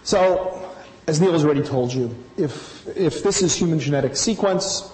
[0.03, 0.60] So,
[1.07, 4.89] as Neil has already told you, if, if this is human genetic sequence,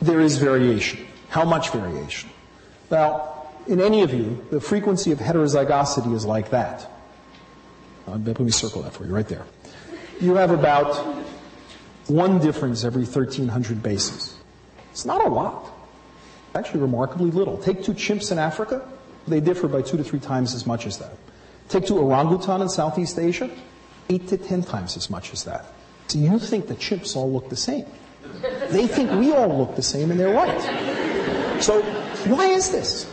[0.00, 1.06] there is variation.
[1.28, 2.30] How much variation?
[2.88, 6.90] Well, in any of you, the frequency of heterozygosity is like that.
[8.08, 9.44] Uh, let me circle that for you right there.
[10.20, 10.96] You have about
[12.06, 14.36] one difference every 1,300 bases.
[14.90, 15.70] It's not a lot.
[16.54, 17.58] Actually, remarkably little.
[17.58, 18.86] Take two chimps in Africa,
[19.28, 21.12] they differ by two to three times as much as that.
[21.68, 23.48] Take two orangutan in Southeast Asia,
[24.10, 25.64] eight to ten times as much as that.
[26.08, 27.86] So you think the chimps all look the same.
[28.68, 31.62] They think we all look the same and they're right.
[31.62, 31.82] So
[32.26, 33.06] why is this?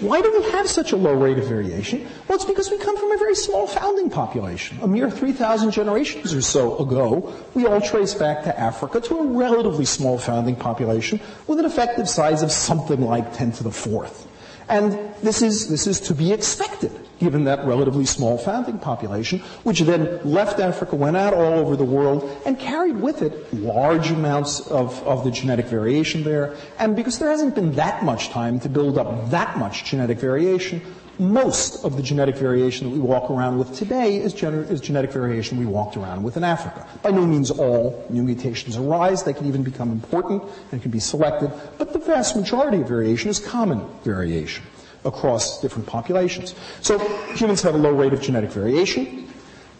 [0.00, 2.08] Why do we have such a low rate of variation?
[2.26, 4.78] Well, it's because we come from a very small founding population.
[4.82, 9.26] A mere 3,000 generations or so ago, we all trace back to Africa to a
[9.26, 14.26] relatively small founding population with an effective size of something like 10 to the fourth.
[14.68, 16.90] And this is, this is to be expected,
[17.22, 21.84] given that relatively small founding population, which then left Africa, went out all over the
[21.84, 26.56] world, and carried with it large amounts of, of the genetic variation there.
[26.78, 30.82] And because there hasn't been that much time to build up that much genetic variation,
[31.18, 35.12] most of the genetic variation that we walk around with today is, gener- is, genetic
[35.12, 36.86] variation we walked around with in Africa.
[37.02, 39.22] By no means all new mutations arise.
[39.22, 41.52] They can even become important and can be selected.
[41.78, 44.64] But the vast majority of variation is common variation
[45.04, 46.54] across different populations.
[46.80, 46.98] So
[47.34, 49.28] humans have a low rate of genetic variation.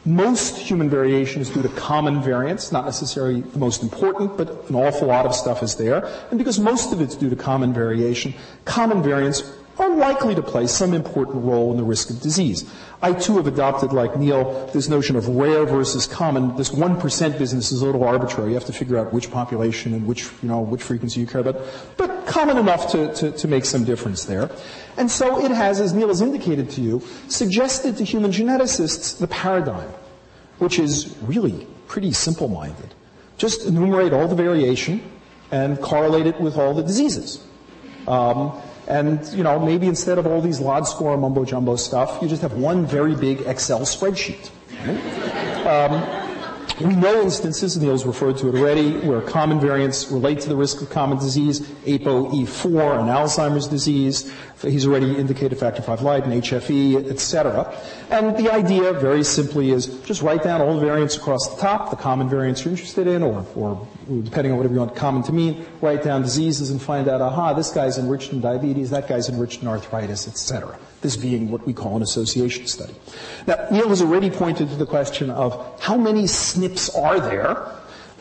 [0.04, 4.74] Most human variation is due to common variants, not necessarily the most important, but an
[4.74, 6.04] awful lot of stuff is there.
[6.30, 9.42] And because most of it's due to common variation, common variants
[9.78, 12.70] are likely to play some important role in the risk of disease.
[13.00, 16.56] I too have adopted, like Neil, this notion of rare versus common.
[16.56, 18.50] This 1% business is a little arbitrary.
[18.50, 21.40] You have to figure out which population and which, you know, which frequency you care
[21.40, 21.60] about.
[21.96, 24.50] But common enough to, to, to make some difference there.
[24.96, 29.26] And so it has, as Neil has indicated to you, suggested to human geneticists the
[29.26, 29.90] paradigm,
[30.58, 32.94] which is really pretty simple-minded.
[33.36, 35.02] Just enumerate all the variation
[35.50, 37.44] and correlate it with all the diseases.
[38.06, 42.28] Um, and, you know, maybe instead of all these LOD score mumbo jumbo stuff, you
[42.28, 44.50] just have one very big Excel spreadsheet.
[45.62, 46.21] Um,
[46.80, 50.56] we know instances, and Neil's referred to it already, where common variants relate to the
[50.56, 54.32] risk of common disease, ApoE4 and Alzheimer's disease.
[54.60, 57.74] He's already indicated factor V Leiden, HFE, etc.
[58.10, 61.90] And the idea, very simply, is just write down all the variants across the top,
[61.90, 63.86] the common variants you're interested in, or, or
[64.22, 67.52] depending on whatever you want common to mean, write down diseases and find out, aha,
[67.52, 71.72] this guy's enriched in diabetes, that guy's enriched in arthritis, etc this being what we
[71.72, 72.94] call an association study.
[73.46, 77.72] Now, Neil has already pointed to the question of how many SNPs are there,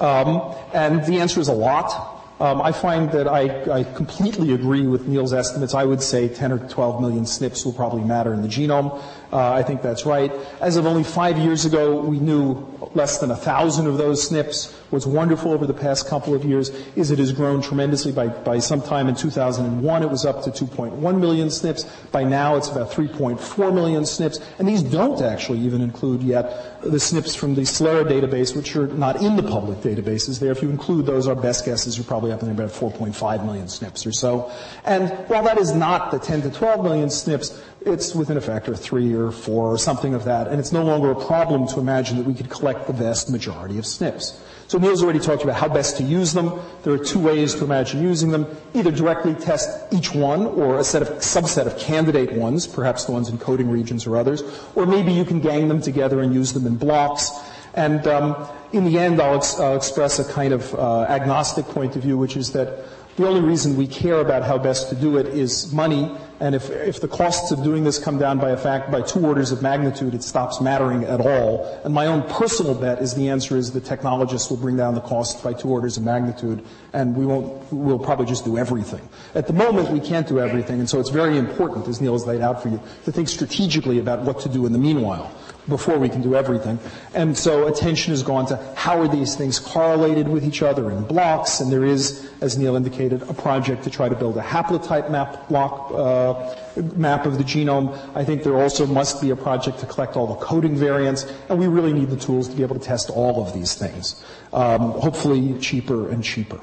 [0.02, 2.20] um, and the answer is a lot.
[2.42, 5.76] Um, I find that I, I, completely agree with Neil's estimates.
[5.76, 9.00] I would say 10 or 12 million SNPs will probably matter in the genome.
[9.32, 10.32] Uh, I think that's right.
[10.60, 14.74] As of only five years ago, we knew less than a thousand of those SNPs.
[14.90, 18.12] What's wonderful over the past couple of years is it has grown tremendously.
[18.12, 21.88] By, by sometime in 2001, it was up to 2.1 million SNPs.
[22.12, 24.44] By now, it's about 3.4 million SNPs.
[24.60, 28.88] And these don't actually even include yet the SNPs from the Celera database, which are
[28.88, 30.52] not in the public databases there.
[30.52, 33.68] If you include those, our best guess is you're probably up in about 4.5 million
[33.68, 34.52] SNPs or so.
[34.84, 38.72] And while that is not the 10 to 12 million SNPs, it's within a factor
[38.72, 41.80] of three or four or something of that, and it's no longer a problem to
[41.80, 44.40] imagine that we could collect the vast majority of SNPs.
[44.68, 46.58] So Neil's already talked about how best to use them.
[46.84, 48.46] There are two ways to imagine using them.
[48.74, 53.12] Either directly test each one or a set of subset of candidate ones, perhaps the
[53.12, 54.44] ones in coding regions or others,
[54.76, 57.32] or maybe you can gang them together and use them in blocks.
[57.74, 61.98] And um, in the end, I'll, ex- I'll, express a kind of uh, agnostic point
[61.98, 62.86] of view, which is that
[63.18, 66.72] the only reason we care about how best to do it is money, and if,
[66.72, 69.62] if the costs of doing this come down by a fact by two orders of
[69.62, 71.80] magnitude, it stops mattering at all.
[71.86, 75.02] And my own personal bet is the answer is the technologists will bring down the
[75.02, 77.72] cost by two orders of magnitude, and we won't.
[77.72, 79.08] We'll probably just do everything.
[79.36, 82.26] At the moment, we can't do everything, and so it's very important, as Neil has
[82.26, 85.32] laid out for you, to think strategically about what to do in the meanwhile
[85.68, 86.80] before we can do everything.
[87.14, 91.04] And so attention has gone to how are these things correlated with each other in
[91.04, 95.12] blocks, and there is, as Neil indicated, a project to try to build a haplotype
[95.12, 96.56] map block uh,
[96.96, 97.98] map of the genome.
[98.16, 101.60] I think there also must be a project to collect all the coding variants, and
[101.60, 104.24] we really need the tools to be able to test all of these things.
[104.54, 106.60] Um, hopefully cheaper and cheaper.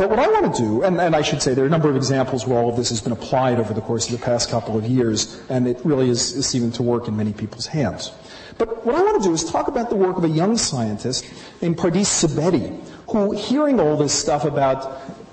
[0.00, 1.90] But what I want to do, and, and, I should say there are a number
[1.90, 4.48] of examples where all of this has been applied over the course of the past
[4.48, 8.10] couple of years, and it really is, is seeming to work in many people's hands.
[8.60, 11.24] But what I want to do is talk about the work of a young scientist
[11.62, 14.84] named Pardis Sabeti, who, hearing all this stuff about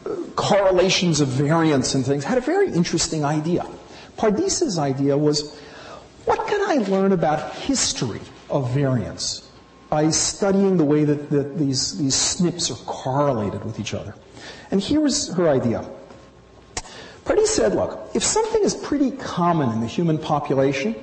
[0.05, 3.67] uh, correlations of variants and things, had a very interesting idea.
[4.15, 5.59] Pardis's idea was,
[6.23, 9.51] what can I learn about history of variants
[9.89, 14.15] by studying the way that, that these, these SNPs are correlated with each other?
[14.71, 15.85] And here was her idea.
[17.25, 20.95] Pardis said, look, if something is pretty common in the human population,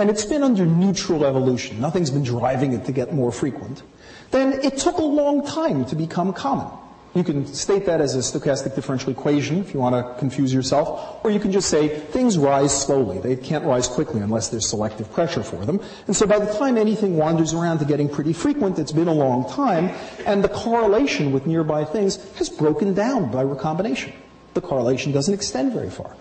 [0.00, 3.82] and it's been under neutral evolution, nothing's been driving it to get more frequent,
[4.30, 6.72] then it took a long time to become common.
[7.14, 11.24] You can state that as a stochastic differential equation if you want to confuse yourself,
[11.24, 13.18] or you can just say things rise slowly.
[13.18, 15.80] They can't rise quickly unless there's selective pressure for them.
[16.06, 19.12] And so by the time anything wanders around to getting pretty frequent, it's been a
[19.12, 19.90] long time,
[20.24, 24.12] and the correlation with nearby things has broken down by recombination.
[24.54, 26.16] The correlation doesn't extend very far.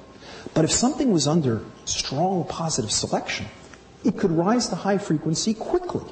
[0.56, 3.46] But if something was under strong positive selection,
[4.04, 6.06] it could rise to high frequency quickly.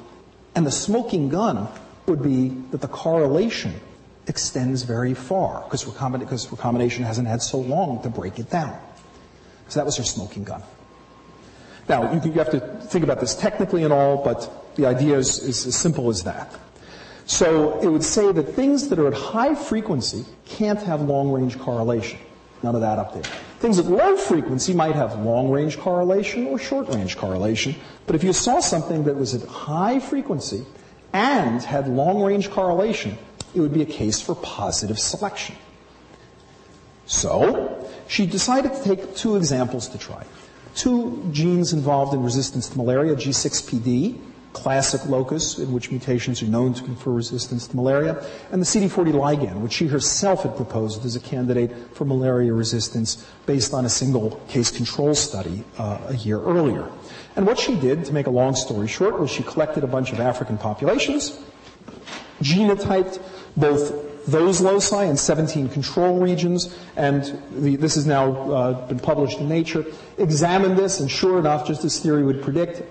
[0.54, 1.68] And the smoking gun
[2.06, 3.74] would be that the correlation
[4.26, 8.78] extends very far because recombination, recombination hasn't had so long to break it down.
[9.68, 10.62] So that was her smoking gun.
[11.88, 15.16] Now, you, can, you have to think about this technically and all, but the idea
[15.16, 16.52] is, is as simple as that.
[17.26, 21.58] So it would say that things that are at high frequency can't have long range
[21.58, 22.18] correlation.
[22.62, 23.30] None of that up there.
[23.58, 27.74] Things at low frequency might have long range correlation or short range correlation,
[28.06, 30.64] but if you saw something that was at high frequency
[31.12, 33.18] and had long range correlation,
[33.54, 35.56] it would be a case for positive selection.
[37.06, 40.24] So, she decided to take two examples to try.
[40.74, 44.18] Two genes involved in resistance to malaria, G6PD,
[44.62, 49.12] classic locus in which mutations are known to confer resistance to malaria, and the CD40
[49.12, 53.88] ligand, which she herself had proposed as a candidate for malaria resistance based on a
[53.88, 56.88] single case control study uh, a year earlier.
[57.36, 60.12] And what she did, to make a long story short, was she collected a bunch
[60.12, 61.38] of African populations,
[62.42, 63.20] genotyped
[63.56, 69.38] both those loci and 17 control regions, and the, this has now uh, been published
[69.38, 69.86] in Nature.
[70.18, 72.82] Examined this, and sure enough, just as theory would predict,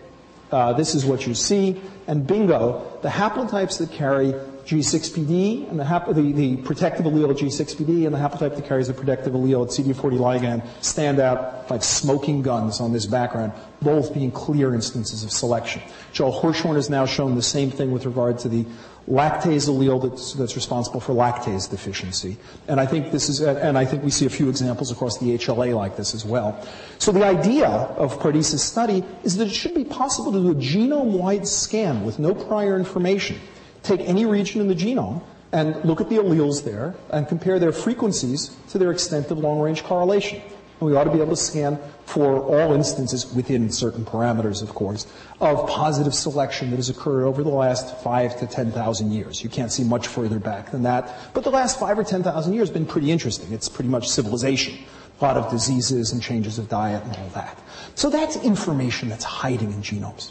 [0.51, 4.33] uh, this is what you see, and bingo, the haplotypes that carry
[4.67, 8.93] G6PD and the, hap- the, the protective allele G6PD and the haplotype that carries the
[8.93, 14.29] protective allele at CD40 ligand stand out like smoking guns on this background, both being
[14.29, 15.81] clear instances of selection.
[16.11, 18.65] Joel Hirschhorn has now shown the same thing with regard to the
[19.07, 22.37] lactase allele that's, that's responsible for lactase deficiency.
[22.67, 25.37] And I think this is, and I think we see a few examples across the
[25.37, 26.59] HLA like this as well.
[26.99, 30.55] So the idea of Pardis's study is that it should be possible to do a
[30.55, 33.39] genome-wide scan with no prior information.
[33.83, 37.71] Take any region in the genome and look at the alleles there and compare their
[37.71, 40.41] frequencies to their extent of long-range correlation.
[40.79, 45.07] We ought to be able to scan for all instances within certain parameters, of course,
[45.41, 49.43] of positive selection that has occurred over the last five to 10,000 years.
[49.43, 51.33] You can't see much further back than that.
[51.33, 53.51] But the last five or 10,000 years has been pretty interesting.
[53.51, 54.77] It's pretty much civilization.
[55.19, 57.59] A lot of diseases and changes of diet and all that.
[57.95, 60.29] So that's information that's hiding in genomes.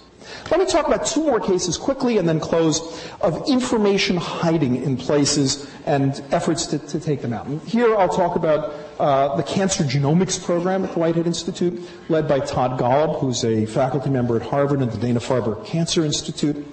[0.50, 2.80] Let me talk about two more cases quickly and then close
[3.20, 7.46] of information hiding in places and efforts to, to take them out.
[7.46, 12.28] And here I'll talk about uh, the Cancer Genomics Program at the Whitehead Institute, led
[12.28, 16.66] by Todd Golub, who's a faculty member at Harvard and the Dana-Farber Cancer Institute.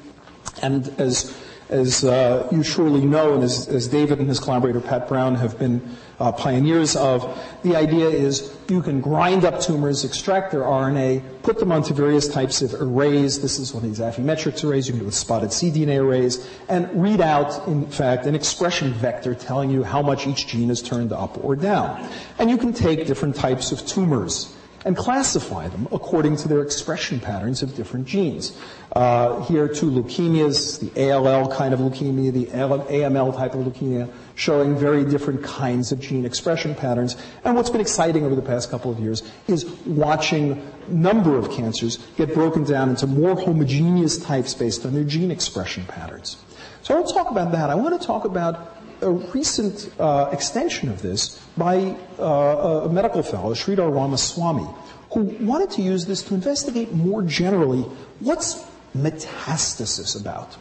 [0.62, 1.36] And as
[1.74, 5.58] as uh, you surely know, and as, as, David and his collaborator Pat Brown have
[5.58, 11.42] been uh, pioneers of, the idea is you can grind up tumors, extract their RNA,
[11.42, 13.42] put them onto various types of arrays.
[13.42, 14.88] This is one of these Affymetrix arrays.
[14.88, 19.34] You can do with spotted cDNA arrays, and read out, in fact, an expression vector
[19.34, 22.08] telling you how much each gene is turned up or down.
[22.38, 24.56] And you can take different types of tumors
[24.86, 28.58] and classify them according to their expression patterns of different genes.
[28.96, 34.76] Uh, here, two leukemias, the ALL kind of leukemia, the AML type of leukemia, showing
[34.76, 37.16] very different kinds of gene expression patterns.
[37.44, 41.98] And what's been exciting over the past couple of years is watching number of cancers
[42.18, 46.38] get broken down into more homogeneous types based on their gene expression patterns.
[46.84, 47.70] So I will talk about that.
[47.70, 48.73] I want to talk about
[49.04, 54.68] a recent uh, extension of this by uh, a medical fellow, Sridhar Ramaswamy,
[55.12, 57.82] who wanted to use this to investigate more generally
[58.20, 58.66] what's
[58.98, 60.58] metastasis about.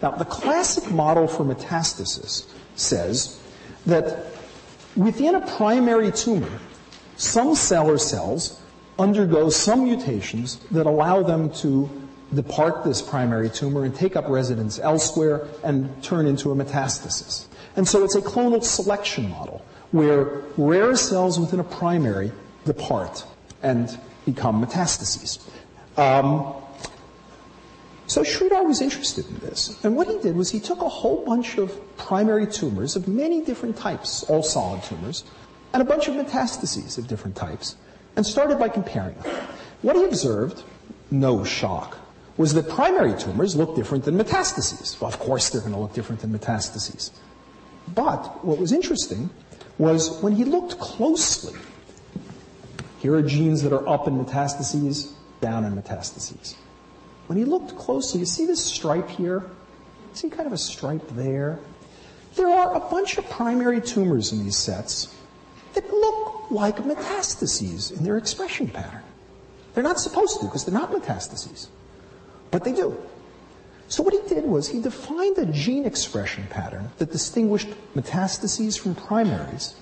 [0.00, 3.38] Now, the classic model for metastasis says
[3.86, 4.26] that
[4.96, 6.58] within a primary tumor,
[7.16, 8.60] some cell or cells
[8.98, 11.88] undergo some mutations that allow them to
[12.34, 17.46] depart this primary tumor and take up residence elsewhere and turn into a metastasis.
[17.76, 22.32] And so it's a clonal selection model where rare cells within a primary
[22.64, 23.24] depart
[23.62, 25.40] and become metastases.
[25.96, 26.54] Um,
[28.06, 29.78] so Sridhar was interested in this.
[29.84, 33.40] And what he did was he took a whole bunch of primary tumors of many
[33.40, 35.24] different types, all solid tumors,
[35.72, 37.76] and a bunch of metastases of different types,
[38.16, 39.32] and started by comparing them.
[39.82, 40.64] What he observed,
[41.12, 41.98] no shock,
[42.36, 45.00] was that primary tumors look different than metastases.
[45.00, 47.10] Of course they're going to look different than metastases.
[47.94, 49.30] But what was interesting
[49.78, 51.58] was when he looked closely,
[52.98, 56.54] here are genes that are up in metastases, down in metastases.
[57.26, 59.44] When he looked closely, you see this stripe here?
[60.12, 61.58] See kind of a stripe there?
[62.36, 65.14] There are a bunch of primary tumors in these sets
[65.74, 69.02] that look like metastases in their expression pattern.
[69.74, 71.68] They're not supposed to because they're not metastases,
[72.50, 73.00] but they do.
[73.90, 78.94] So what he did was he defined a gene expression pattern that distinguished metastases from
[78.94, 79.74] primaries,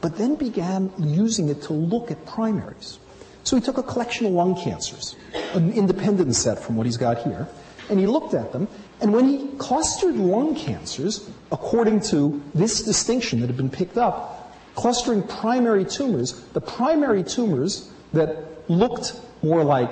[0.00, 2.98] but then began using it to look at primaries.
[3.44, 5.16] So he took a collection of lung cancers,
[5.52, 7.46] an independent set from what he's got here,
[7.90, 8.68] and he looked at them,
[9.02, 14.56] and when he clustered lung cancers according to this distinction that had been picked up,
[14.76, 19.90] clustering primary tumors, the primary tumors that looked more like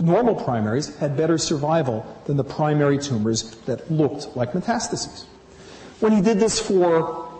[0.00, 5.24] normal primaries had better survival than the primary tumors that looked like metastases.
[6.00, 7.30] When he did this for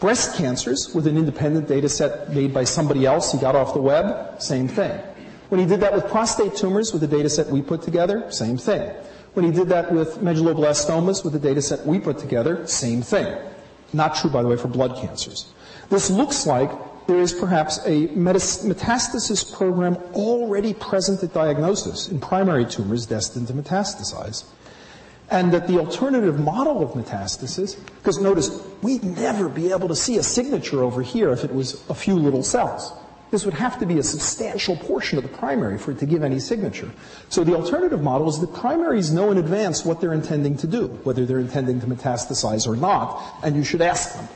[0.00, 3.80] breast cancers with an independent data set made by somebody else he got off the
[3.80, 5.00] web, same thing.
[5.48, 8.56] When he did that with prostate tumors with a data set we put together, same
[8.58, 8.90] thing.
[9.34, 13.36] When he did that with medulloblastomas with a data set we put together, same thing.
[13.92, 15.52] Not true, by the way, for blood cancers.
[15.88, 16.70] This looks like
[17.06, 23.52] there is perhaps a metastasis program already present at diagnosis in primary tumors destined to
[23.52, 24.44] metastasize.
[25.30, 28.50] And that the alternative model of metastasis, because notice,
[28.82, 32.14] we'd never be able to see a signature over here if it was a few
[32.14, 32.92] little cells.
[33.30, 36.22] This would have to be a substantial portion of the primary for it to give
[36.22, 36.90] any signature.
[37.30, 40.88] So the alternative model is that primaries know in advance what they're intending to do,
[41.02, 44.28] whether they're intending to metastasize or not, and you should ask them.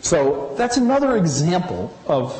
[0.00, 2.32] So that's another example of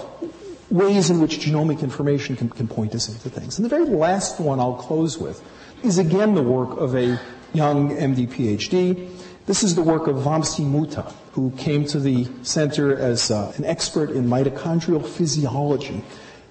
[0.70, 3.58] ways in which genomic information can, can, point us into things.
[3.58, 5.42] And the very last one I'll close with
[5.82, 7.18] is again the work of a
[7.54, 9.10] young MD PhD.
[9.46, 13.64] This is the work of Vamsi Mootha, who came to the center as uh, an
[13.64, 16.04] expert in mitochondrial physiology.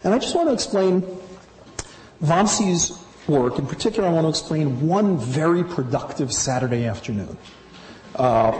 [0.03, 1.03] And I just want to explain
[2.23, 2.97] Vamsi's
[3.27, 3.59] work.
[3.59, 7.37] In particular, I want to explain one very productive Saturday afternoon.
[8.15, 8.51] Uh,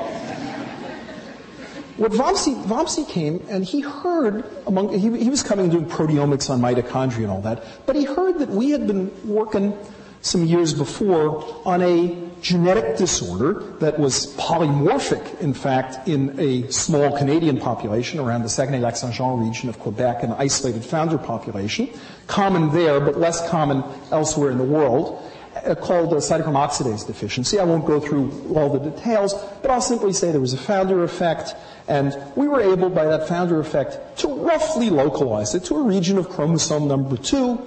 [1.97, 6.49] what Vamsi, Vamsi came and he heard among, he, he was coming and doing proteomics
[6.49, 9.77] on mitochondria and all that, but he heard that we had been working
[10.21, 17.17] some years before on a genetic disorder that was polymorphic, in fact, in a small
[17.17, 21.89] Canadian population around the Saguenay-Lac-Saint-Jean region of Quebec, an isolated founder population,
[22.27, 25.23] common there but less common elsewhere in the world,
[25.67, 27.59] Uh, called a cytochrome oxidase deficiency.
[27.59, 31.03] I won't go through all the details, but I'll simply say there was a founder
[31.03, 31.55] effect,
[31.89, 36.17] and we were able, by that founder effect, to roughly localize it to a region
[36.17, 37.59] of chromosome number two.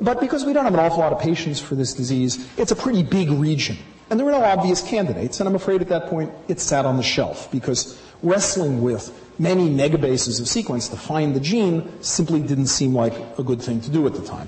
[0.00, 2.76] But because we don't have an awful lot of patients for this disease, it's a
[2.76, 3.76] pretty big region.
[4.08, 6.96] And there were no obvious candidates, and I'm afraid at that point it sat on
[6.96, 12.68] the shelf because wrestling with many megabases of sequence to find the gene simply didn't
[12.68, 14.46] seem like a good thing to do at the time.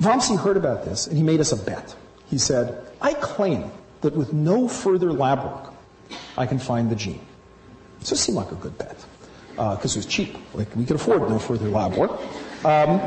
[0.00, 1.94] Vamsi heard about this and he made us a bet.
[2.28, 3.70] He said, I claim
[4.00, 5.72] that with no further lab work,
[6.36, 7.20] I can find the gene.
[8.00, 9.04] So it seemed like a good bet
[9.50, 10.36] because uh, it was cheap.
[10.52, 12.10] Like we could afford no further lab work.
[12.64, 13.00] Um,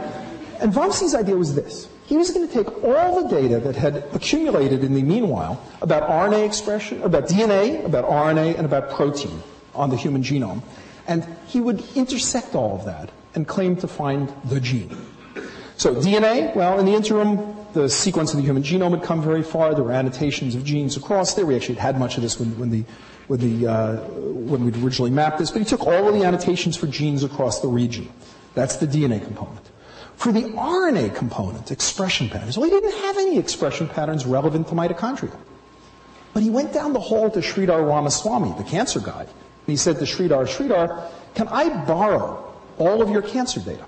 [0.59, 1.87] and Vamsi's idea was this.
[2.05, 6.09] He was going to take all the data that had accumulated in the meanwhile about
[6.09, 9.43] RNA expression, about DNA, about RNA, and about protein
[9.75, 10.63] on the human genome,
[11.05, 14.95] and he would intersect all of that and claim to find the gene.
[15.77, 19.43] So DNA, well, in the interim, the sequence of the human genome had come very
[19.43, 19.75] far.
[19.75, 21.45] There were annotations of genes across there.
[21.45, 22.83] We actually had had much of this when, when the
[23.27, 26.77] when, the, uh, when we'd originally mapped this, but he took all of the annotations
[26.77, 28.09] for genes across the region.
[28.53, 29.69] That's the DNA component.
[30.15, 34.73] For the RNA component, expression patterns, well, he didn't have any expression patterns relevant to
[34.73, 35.35] mitochondria.
[36.33, 39.29] But he went down the hall to Sridhar Ramaswamy, the cancer guy, and
[39.67, 43.85] he said to Sridhar, Sridhar, can I borrow all of your cancer data?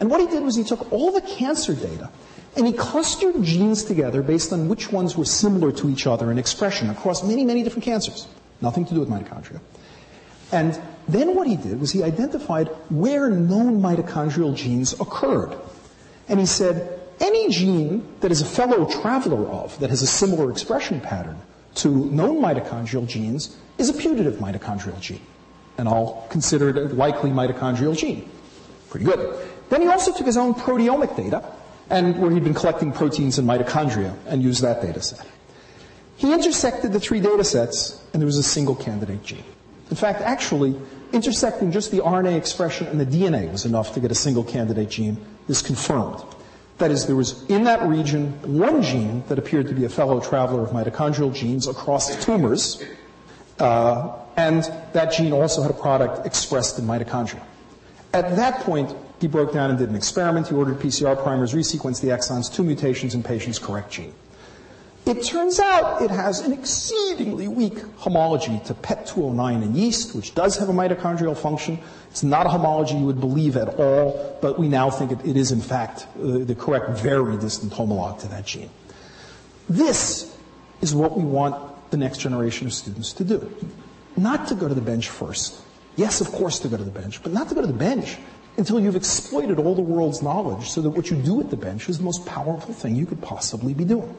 [0.00, 2.10] And what he did was he took all the cancer data
[2.56, 6.38] and he clustered genes together based on which ones were similar to each other in
[6.38, 8.26] expression across many, many different cancers.
[8.60, 9.60] Nothing to do with mitochondria.
[10.52, 15.56] And then what he did was he identified where known mitochondrial genes occurred.
[16.28, 20.50] And he said, any gene that is a fellow traveler of, that has a similar
[20.50, 21.38] expression pattern
[21.76, 25.20] to known mitochondrial genes, is a putative mitochondrial gene.
[25.78, 28.30] And I'll consider it a likely mitochondrial gene.
[28.88, 29.36] Pretty good.
[29.68, 31.44] Then he also took his own proteomic data,
[31.90, 35.26] and where he'd been collecting proteins in mitochondria, and used that data set.
[36.16, 39.44] He intersected the three data sets, and there was a single candidate gene.
[39.90, 40.74] In fact, actually,
[41.12, 44.90] intersecting just the RNA expression and the DNA was enough to get a single candidate
[44.90, 45.18] gene.
[45.46, 46.22] This confirmed.
[46.78, 50.20] That is, there was in that region one gene that appeared to be a fellow
[50.20, 52.82] traveler of mitochondrial genes across tumors,
[53.58, 57.42] uh, and that gene also had a product expressed in mitochondria.
[58.12, 60.48] At that point, he broke down and did an experiment.
[60.48, 64.12] He ordered PCR primers, resequenced the exons, two mutations in patient's correct gene.
[65.06, 70.56] It turns out it has an exceedingly weak homology to PET209 in yeast, which does
[70.56, 71.78] have a mitochondrial function.
[72.10, 75.36] It's not a homology you would believe at all, but we now think it, it
[75.36, 78.68] is, in fact, uh, the correct, very distant homolog to that gene.
[79.68, 80.36] This
[80.80, 83.54] is what we want the next generation of students to do.
[84.16, 85.62] Not to go to the bench first.
[85.94, 88.18] Yes, of course, to go to the bench, but not to go to the bench
[88.56, 91.88] until you've exploited all the world's knowledge so that what you do at the bench
[91.88, 94.14] is the most powerful thing you could possibly be doing.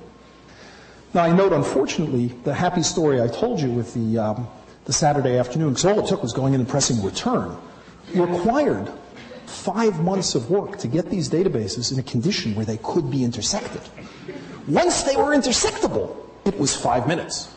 [1.14, 4.48] Now, I note, unfortunately, the happy story I told you with the, um,
[4.86, 7.58] the Saturday afternoon, because all it took was going in and pressing return,
[8.14, 8.92] required
[9.46, 13.24] five months of work to get these databases in a condition where they could be
[13.24, 13.82] intersected.
[14.68, 16.16] Once they were intersectable,
[16.46, 17.54] it was five minutes.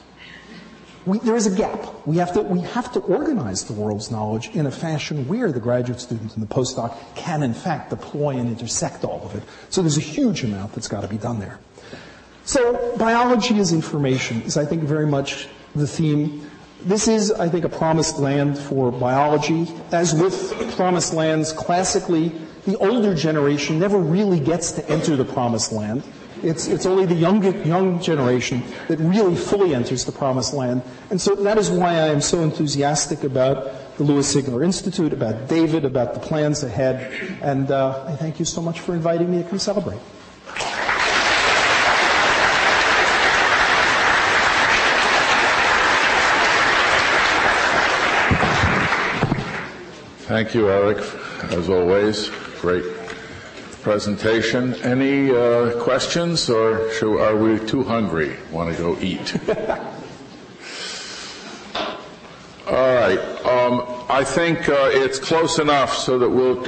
[1.11, 2.07] We, there is a gap.
[2.07, 5.59] We have, to, we have to organize the world's knowledge in a fashion where the
[5.59, 9.43] graduate student and the postdoc can, in fact, deploy and intersect all of it.
[9.71, 11.59] So there's a huge amount that's got to be done there.
[12.45, 16.49] So biology as information is, I think, very much the theme.
[16.85, 19.67] This is, I think, a promised land for biology.
[19.91, 22.31] As with promised lands, classically,
[22.67, 26.05] the older generation never really gets to enter the promised land.
[26.43, 30.83] It's, it's only the young, young generation that really fully enters the promised land.
[31.11, 35.49] And so that is why I am so enthusiastic about the Lewis Sigler Institute, about
[35.49, 37.13] David, about the plans ahead.
[37.43, 40.01] And uh, I thank you so much for inviting me to come celebrate.
[50.31, 50.99] Thank you, Eric,
[51.51, 52.31] as always.
[52.61, 53.00] Great
[53.83, 54.75] presentation.
[54.83, 58.37] Any uh, questions, or should, are we too hungry?
[58.51, 59.37] Want to go eat?
[62.67, 63.19] All right.
[63.45, 66.65] Um, I think uh, it's close enough so that we'll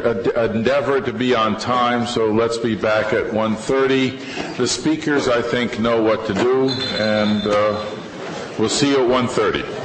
[0.50, 2.06] endeavor to be on time.
[2.06, 4.56] So let's be back at 1:30.
[4.56, 7.84] The speakers, I think, know what to do, and uh,
[8.58, 9.81] we'll see you at 1:30.